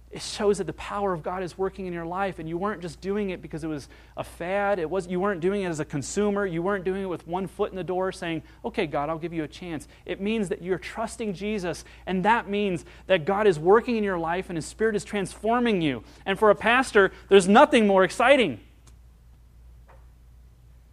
[0.09, 2.81] it shows that the power of God is working in your life and you weren't
[2.81, 4.79] just doing it because it was a fad.
[4.79, 6.45] It was you weren't doing it as a consumer.
[6.45, 9.33] You weren't doing it with one foot in the door saying okay God I'll give
[9.33, 9.85] you a chance.
[10.05, 14.17] It means that you're trusting Jesus and that means that God is working in your
[14.17, 16.03] life and his spirit is transforming you.
[16.25, 18.61] And for a pastor there's nothing more exciting.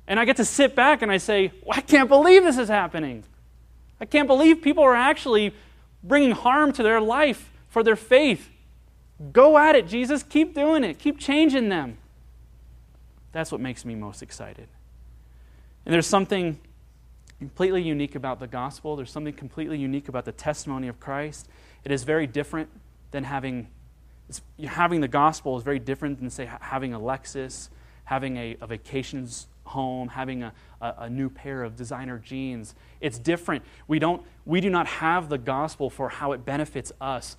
[0.08, 2.68] And I get to sit back and I say well, I can't believe this is
[2.68, 3.22] happening.
[4.00, 5.54] I can't believe people are actually
[6.02, 8.50] bringing harm to their life for their faith
[9.32, 10.22] Go at it, Jesus.
[10.22, 10.98] Keep doing it.
[10.98, 11.98] Keep changing them.
[13.32, 14.68] That's what makes me most excited.
[15.84, 16.58] And there's something
[17.38, 18.96] completely unique about the gospel.
[18.96, 21.48] There's something completely unique about the testimony of Christ.
[21.84, 22.68] It is very different
[23.10, 23.68] than having
[24.66, 27.68] having the gospel is very different than say having a Lexus,
[28.04, 32.74] having a, a vacations home, having a, a, a, new pair of designer jeans.
[33.00, 33.62] It's different.
[33.86, 37.36] We don't we do not have the gospel for how it benefits us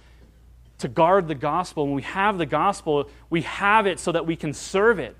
[0.79, 1.85] to guard the gospel.
[1.85, 5.15] When we have the gospel, we have it so that we can serve it,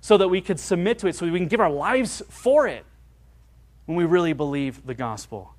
[0.00, 2.84] so that we could submit to it, so we can give our lives for it
[3.86, 5.54] when we really believe the gospel.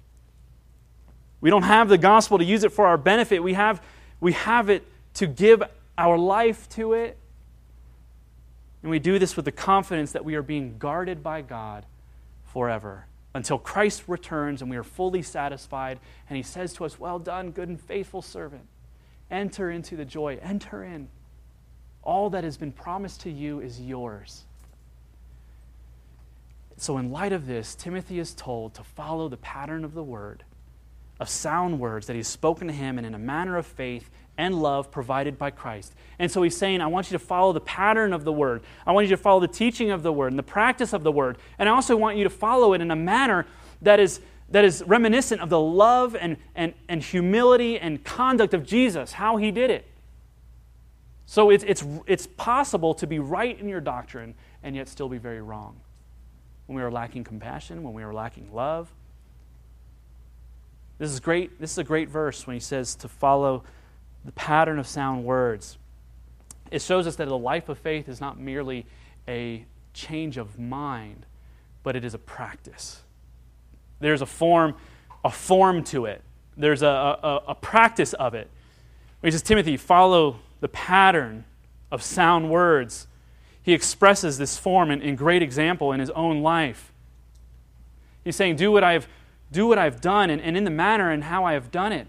[1.41, 3.43] We don't have the gospel to use it for our benefit.
[3.43, 3.81] We have,
[4.21, 5.61] we have it to give
[5.97, 7.17] our life to it.
[8.81, 11.85] And we do this with the confidence that we are being guarded by God
[12.45, 15.99] forever until Christ returns and we are fully satisfied.
[16.29, 18.63] And he says to us, Well done, good and faithful servant.
[19.33, 20.37] Enter into the joy.
[20.43, 21.09] Enter in.
[22.03, 24.43] All that has been promised to you is yours.
[26.77, 30.43] So, in light of this, Timothy is told to follow the pattern of the word,
[31.19, 34.61] of sound words that he's spoken to him and in a manner of faith and
[34.61, 35.93] love provided by Christ.
[36.19, 38.61] And so he's saying, I want you to follow the pattern of the word.
[38.85, 41.11] I want you to follow the teaching of the word and the practice of the
[41.11, 41.39] word.
[41.57, 43.47] And I also want you to follow it in a manner
[43.81, 44.19] that is,
[44.49, 49.37] that is reminiscent of the love and, and, and humility and conduct of Jesus, how
[49.37, 49.85] he did it.
[51.25, 55.17] So it's, it's, it's possible to be right in your doctrine and yet still be
[55.17, 55.79] very wrong.
[56.67, 58.93] When we are lacking compassion, when we are lacking love.
[60.99, 61.59] This is great.
[61.59, 63.63] This is a great verse when he says to follow
[64.23, 65.77] the pattern of sound words.
[66.71, 68.85] It shows us that the life of faith is not merely
[69.27, 71.25] a change of mind,
[71.83, 73.01] but it is a practice.
[73.99, 74.75] There's a form,
[75.23, 76.21] a form to it.
[76.57, 78.49] There's a, a, a practice of it.
[79.21, 81.45] He says, Timothy, follow the pattern
[81.91, 83.07] of sound words.
[83.61, 86.91] He expresses this form in, in great example in his own life.
[88.23, 89.07] He's saying, do what I've,
[89.51, 92.07] do what I've done and, and in the manner and how I have done it.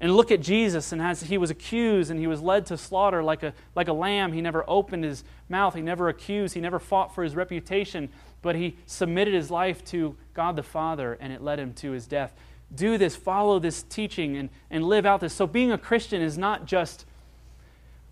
[0.00, 3.22] And look at Jesus, and as he was accused and he was led to slaughter
[3.22, 6.80] like a, like a lamb, he never opened his mouth, he never accused, he never
[6.80, 8.08] fought for his reputation,
[8.42, 12.06] but he submitted his life to God the Father, and it led him to his
[12.06, 12.34] death.
[12.74, 15.32] Do this, follow this teaching, and, and live out this.
[15.32, 17.06] So, being a Christian is not just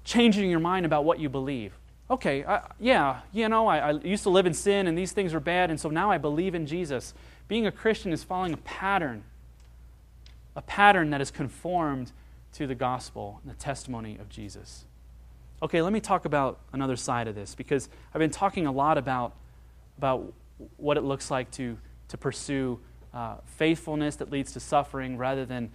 [0.04, 1.74] changing your mind about what you believe.
[2.10, 5.34] Okay, I, yeah, you know, I, I used to live in sin, and these things
[5.34, 7.14] are bad, and so now I believe in Jesus.
[7.48, 9.24] Being a Christian is following a pattern
[10.56, 12.12] a pattern that is conformed
[12.52, 14.84] to the gospel and the testimony of Jesus.
[15.62, 18.98] Okay, let me talk about another side of this because I've been talking a lot
[18.98, 19.34] about,
[20.00, 20.32] about
[20.78, 21.76] what it looks like to,
[22.08, 22.80] to pursue
[23.12, 25.70] uh, faithfulness that leads to suffering rather than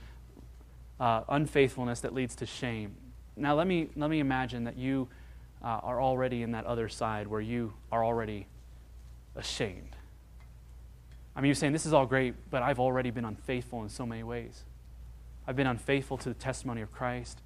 [0.99, 2.95] uh, unfaithfulness that leads to shame.
[3.38, 5.07] Now, let me, let me imagine that you
[5.63, 8.47] uh, are already in that other side where you are already
[9.36, 9.95] ashamed.
[11.36, 14.07] I mean, you're saying this is all great, but I've already been unfaithful in so
[14.07, 14.63] many ways.
[15.47, 17.41] I've been unfaithful to the testimony of Christ.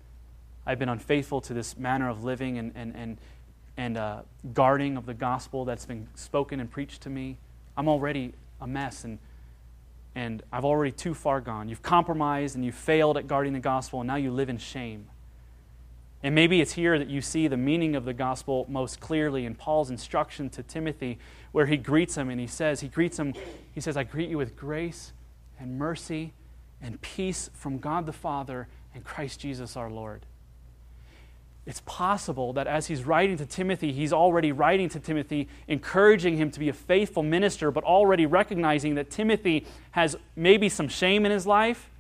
[0.66, 3.18] I've been unfaithful to this manner of living and, and, and,
[3.80, 4.22] and uh,
[4.54, 7.38] guarding of the gospel that's been spoken and preached to me.
[7.78, 9.20] I'm already a mess and,
[10.16, 11.70] and I've already too far gone.
[11.70, 15.08] You've compromised and you've failed at guarding the gospel, and now you live in shame.
[16.22, 19.56] And maybe it's here that you see the meaning of the gospel most clearly in
[19.56, 21.18] Paul's instruction to Timothy,
[21.54, 23.34] where he greets him and he says, He greets him,
[23.74, 25.14] he says, I greet you with grace
[25.58, 26.34] and mercy
[26.82, 30.26] and peace from God the Father and Christ Jesus our Lord.
[31.70, 36.50] It's possible that as he's writing to Timothy, he's already writing to Timothy, encouraging him
[36.50, 41.32] to be a faithful minister, but already recognizing that Timothy has maybe some shame in
[41.32, 41.92] his life,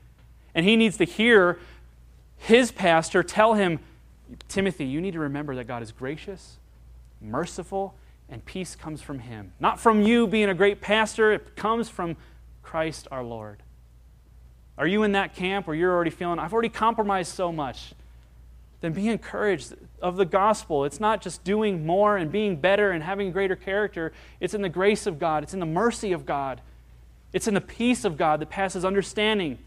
[0.55, 1.59] and he needs to hear
[2.35, 3.77] his pastor tell him,
[4.47, 6.57] Timothy, you need to remember that God is gracious,
[7.21, 7.93] merciful,
[8.27, 9.53] and peace comes from Him.
[9.59, 12.17] Not from you being a great pastor, it comes from
[12.63, 13.57] Christ our Lord.
[14.79, 17.93] Are you in that camp where you're already feeling, I've already compromised so much?
[18.81, 20.85] Then be encouraged of the gospel.
[20.85, 24.69] It's not just doing more and being better and having greater character, it's in the
[24.69, 26.61] grace of God, it's in the mercy of God,
[27.33, 29.57] it's in the peace of God that passes understanding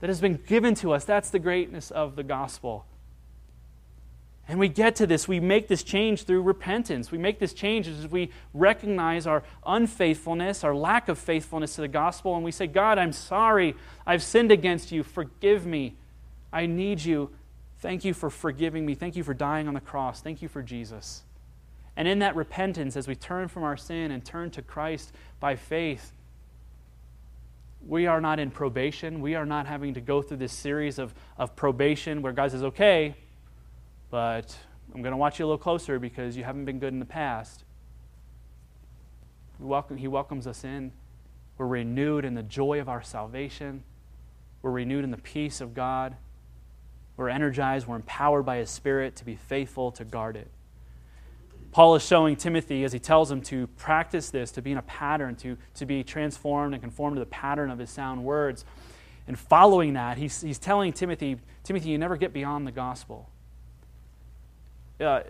[0.00, 1.04] that has been given to us.
[1.04, 2.84] That's the greatness of the gospel.
[4.48, 7.10] And we get to this, we make this change through repentance.
[7.10, 11.88] We make this change as we recognize our unfaithfulness, our lack of faithfulness to the
[11.88, 13.74] gospel, and we say, God, I'm sorry.
[14.06, 15.02] I've sinned against you.
[15.02, 15.94] Forgive me.
[16.52, 17.30] I need you.
[17.86, 18.96] Thank you for forgiving me.
[18.96, 20.20] Thank you for dying on the cross.
[20.20, 21.22] Thank you for Jesus.
[21.96, 25.54] And in that repentance, as we turn from our sin and turn to Christ by
[25.54, 26.10] faith,
[27.86, 29.20] we are not in probation.
[29.20, 32.64] We are not having to go through this series of, of probation where God says,
[32.64, 33.14] okay,
[34.10, 34.58] but
[34.92, 37.04] I'm going to watch you a little closer because you haven't been good in the
[37.04, 37.62] past.
[39.60, 40.90] We welcome, he welcomes us in.
[41.56, 43.84] We're renewed in the joy of our salvation.
[44.60, 46.16] We're renewed in the peace of God.
[47.16, 47.86] We're energized.
[47.86, 50.50] We're empowered by His Spirit to be faithful to guard it.
[51.72, 54.82] Paul is showing Timothy as he tells him to practice this, to be in a
[54.82, 58.64] pattern, to, to be transformed and conformed to the pattern of his sound words.
[59.28, 63.28] And following that, he's, he's telling Timothy, Timothy, you never get beyond the gospel
[65.00, 65.20] uh,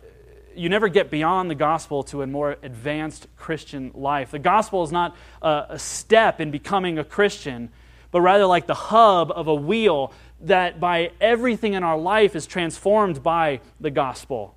[0.54, 4.30] you never get beyond the gospel to a more advanced Christian life.
[4.30, 7.70] The gospel is not a, a step in becoming a Christian,
[8.10, 12.46] but rather like the hub of a wheel that by everything in our life is
[12.46, 14.54] transformed by the gospel.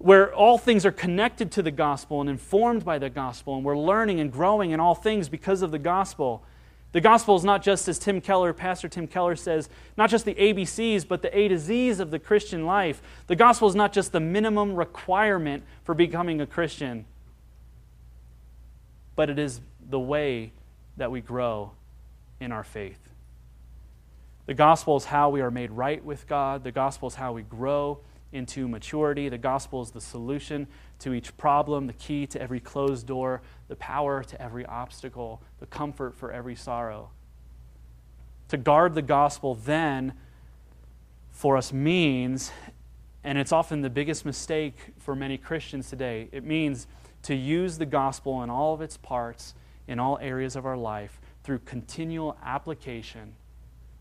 [0.00, 3.76] where all things are connected to the gospel and informed by the gospel, and we're
[3.76, 6.42] learning and growing in all things because of the gospel.
[6.92, 9.68] The gospel is not just, as Tim Keller, Pastor Tim Keller says,
[9.98, 13.02] not just the ABCs, but the A to Zs of the Christian life.
[13.26, 17.04] The gospel is not just the minimum requirement for becoming a Christian,
[19.16, 19.60] but it is
[19.90, 20.52] the way
[20.96, 21.72] that we grow
[22.40, 23.09] in our faith.
[24.50, 27.42] The gospel is how we are made right with God, the gospel is how we
[27.42, 28.00] grow
[28.32, 29.28] into maturity.
[29.28, 30.66] The gospel is the solution
[30.98, 35.66] to each problem, the key to every closed door, the power to every obstacle, the
[35.66, 37.10] comfort for every sorrow.
[38.48, 40.14] To guard the gospel then
[41.30, 42.50] for us means,
[43.22, 46.88] and it's often the biggest mistake for many Christians today, it means
[47.22, 49.54] to use the gospel in all of its parts,
[49.86, 53.36] in all areas of our life, through continual application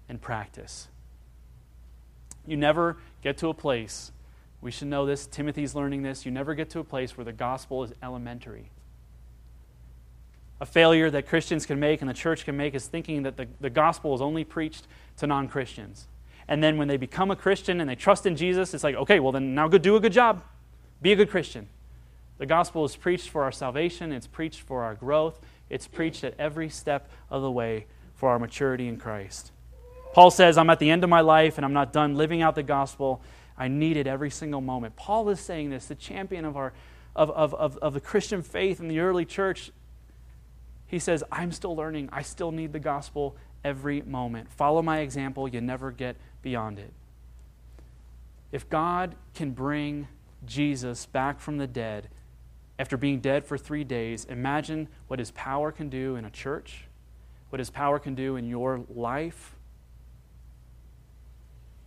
[0.09, 0.89] and practice.
[2.45, 4.11] You never get to a place
[4.61, 5.25] we should know this.
[5.25, 6.25] Timothy's learning this.
[6.25, 8.71] You never get to a place where the gospel is elementary.
[10.59, 13.47] A failure that Christians can make and the church can make is thinking that the,
[13.61, 14.87] the gospel is only preached
[15.17, 16.07] to non Christians.
[16.49, 19.19] And then when they become a Christian and they trust in Jesus, it's like, okay,
[19.19, 20.43] well, then now go do a good job.
[21.01, 21.69] Be a good Christian.
[22.39, 25.39] The gospel is preached for our salvation, it's preached for our growth,
[25.69, 27.85] it's preached at every step of the way
[28.15, 29.51] for our maturity in Christ.
[30.13, 32.55] Paul says, I'm at the end of my life and I'm not done living out
[32.55, 33.21] the gospel.
[33.57, 34.95] I need it every single moment.
[34.95, 36.73] Paul is saying this, the champion of, our,
[37.15, 39.71] of, of, of, of the Christian faith in the early church.
[40.87, 42.09] He says, I'm still learning.
[42.11, 44.51] I still need the gospel every moment.
[44.51, 45.47] Follow my example.
[45.47, 46.91] You never get beyond it.
[48.51, 50.07] If God can bring
[50.45, 52.09] Jesus back from the dead
[52.79, 56.85] after being dead for three days, imagine what his power can do in a church,
[57.49, 59.53] what his power can do in your life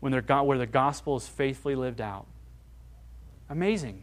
[0.02, 2.26] when they're, where the gospel is faithfully lived out.
[3.48, 4.02] Amazing.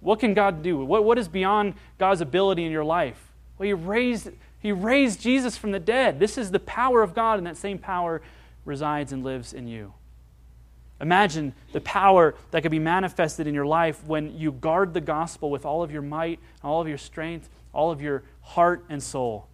[0.00, 0.84] What can God do?
[0.84, 3.30] What, what is beyond God's ability in your life?
[3.56, 6.18] Well, he raised, he raised Jesus from the dead.
[6.18, 8.22] This is the power of God, and that same power
[8.64, 9.94] resides and lives in you.
[11.00, 15.48] Imagine the power that could be manifested in your life when you guard the gospel
[15.48, 19.46] with all of your might, all of your strength, all of your heart and soul.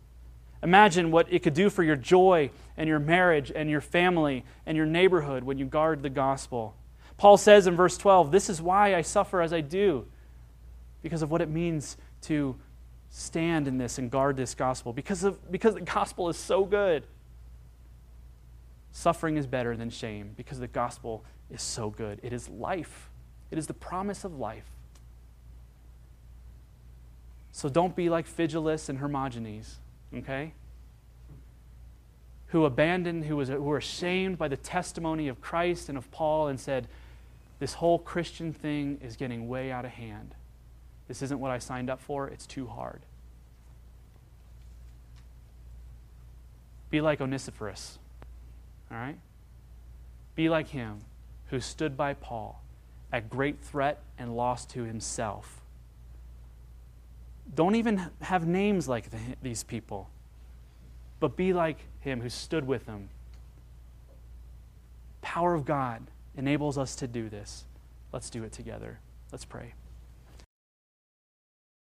[0.62, 4.76] Imagine what it could do for your joy and your marriage and your family and
[4.76, 6.74] your neighborhood when you guard the gospel.
[7.16, 10.06] Paul says in verse 12, This is why I suffer as I do,
[11.02, 12.56] because of what it means to
[13.10, 17.06] stand in this and guard this gospel, because, of, because the gospel is so good.
[18.92, 22.18] Suffering is better than shame because the gospel is so good.
[22.22, 23.10] It is life,
[23.50, 24.64] it is the promise of life.
[27.52, 29.76] So don't be like Phygelus and Hermogenes
[30.14, 30.52] okay?
[32.48, 36.48] Who abandoned, who, was, who were ashamed by the testimony of Christ and of Paul
[36.48, 36.88] and said,
[37.58, 40.34] This whole Christian thing is getting way out of hand.
[41.08, 43.02] This isn't what I signed up for, it's too hard.
[46.88, 47.98] Be like Onesiphorus,
[48.90, 49.18] all right?
[50.34, 51.00] Be like him
[51.48, 52.62] who stood by Paul
[53.12, 55.60] at great threat and loss to himself
[57.54, 60.10] don't even have names like the, these people,
[61.20, 63.08] but be like him who stood with them.
[65.22, 66.02] Power of God
[66.36, 67.64] enables us to do this.
[68.12, 68.98] Let's do it together.
[69.32, 69.74] Let's pray.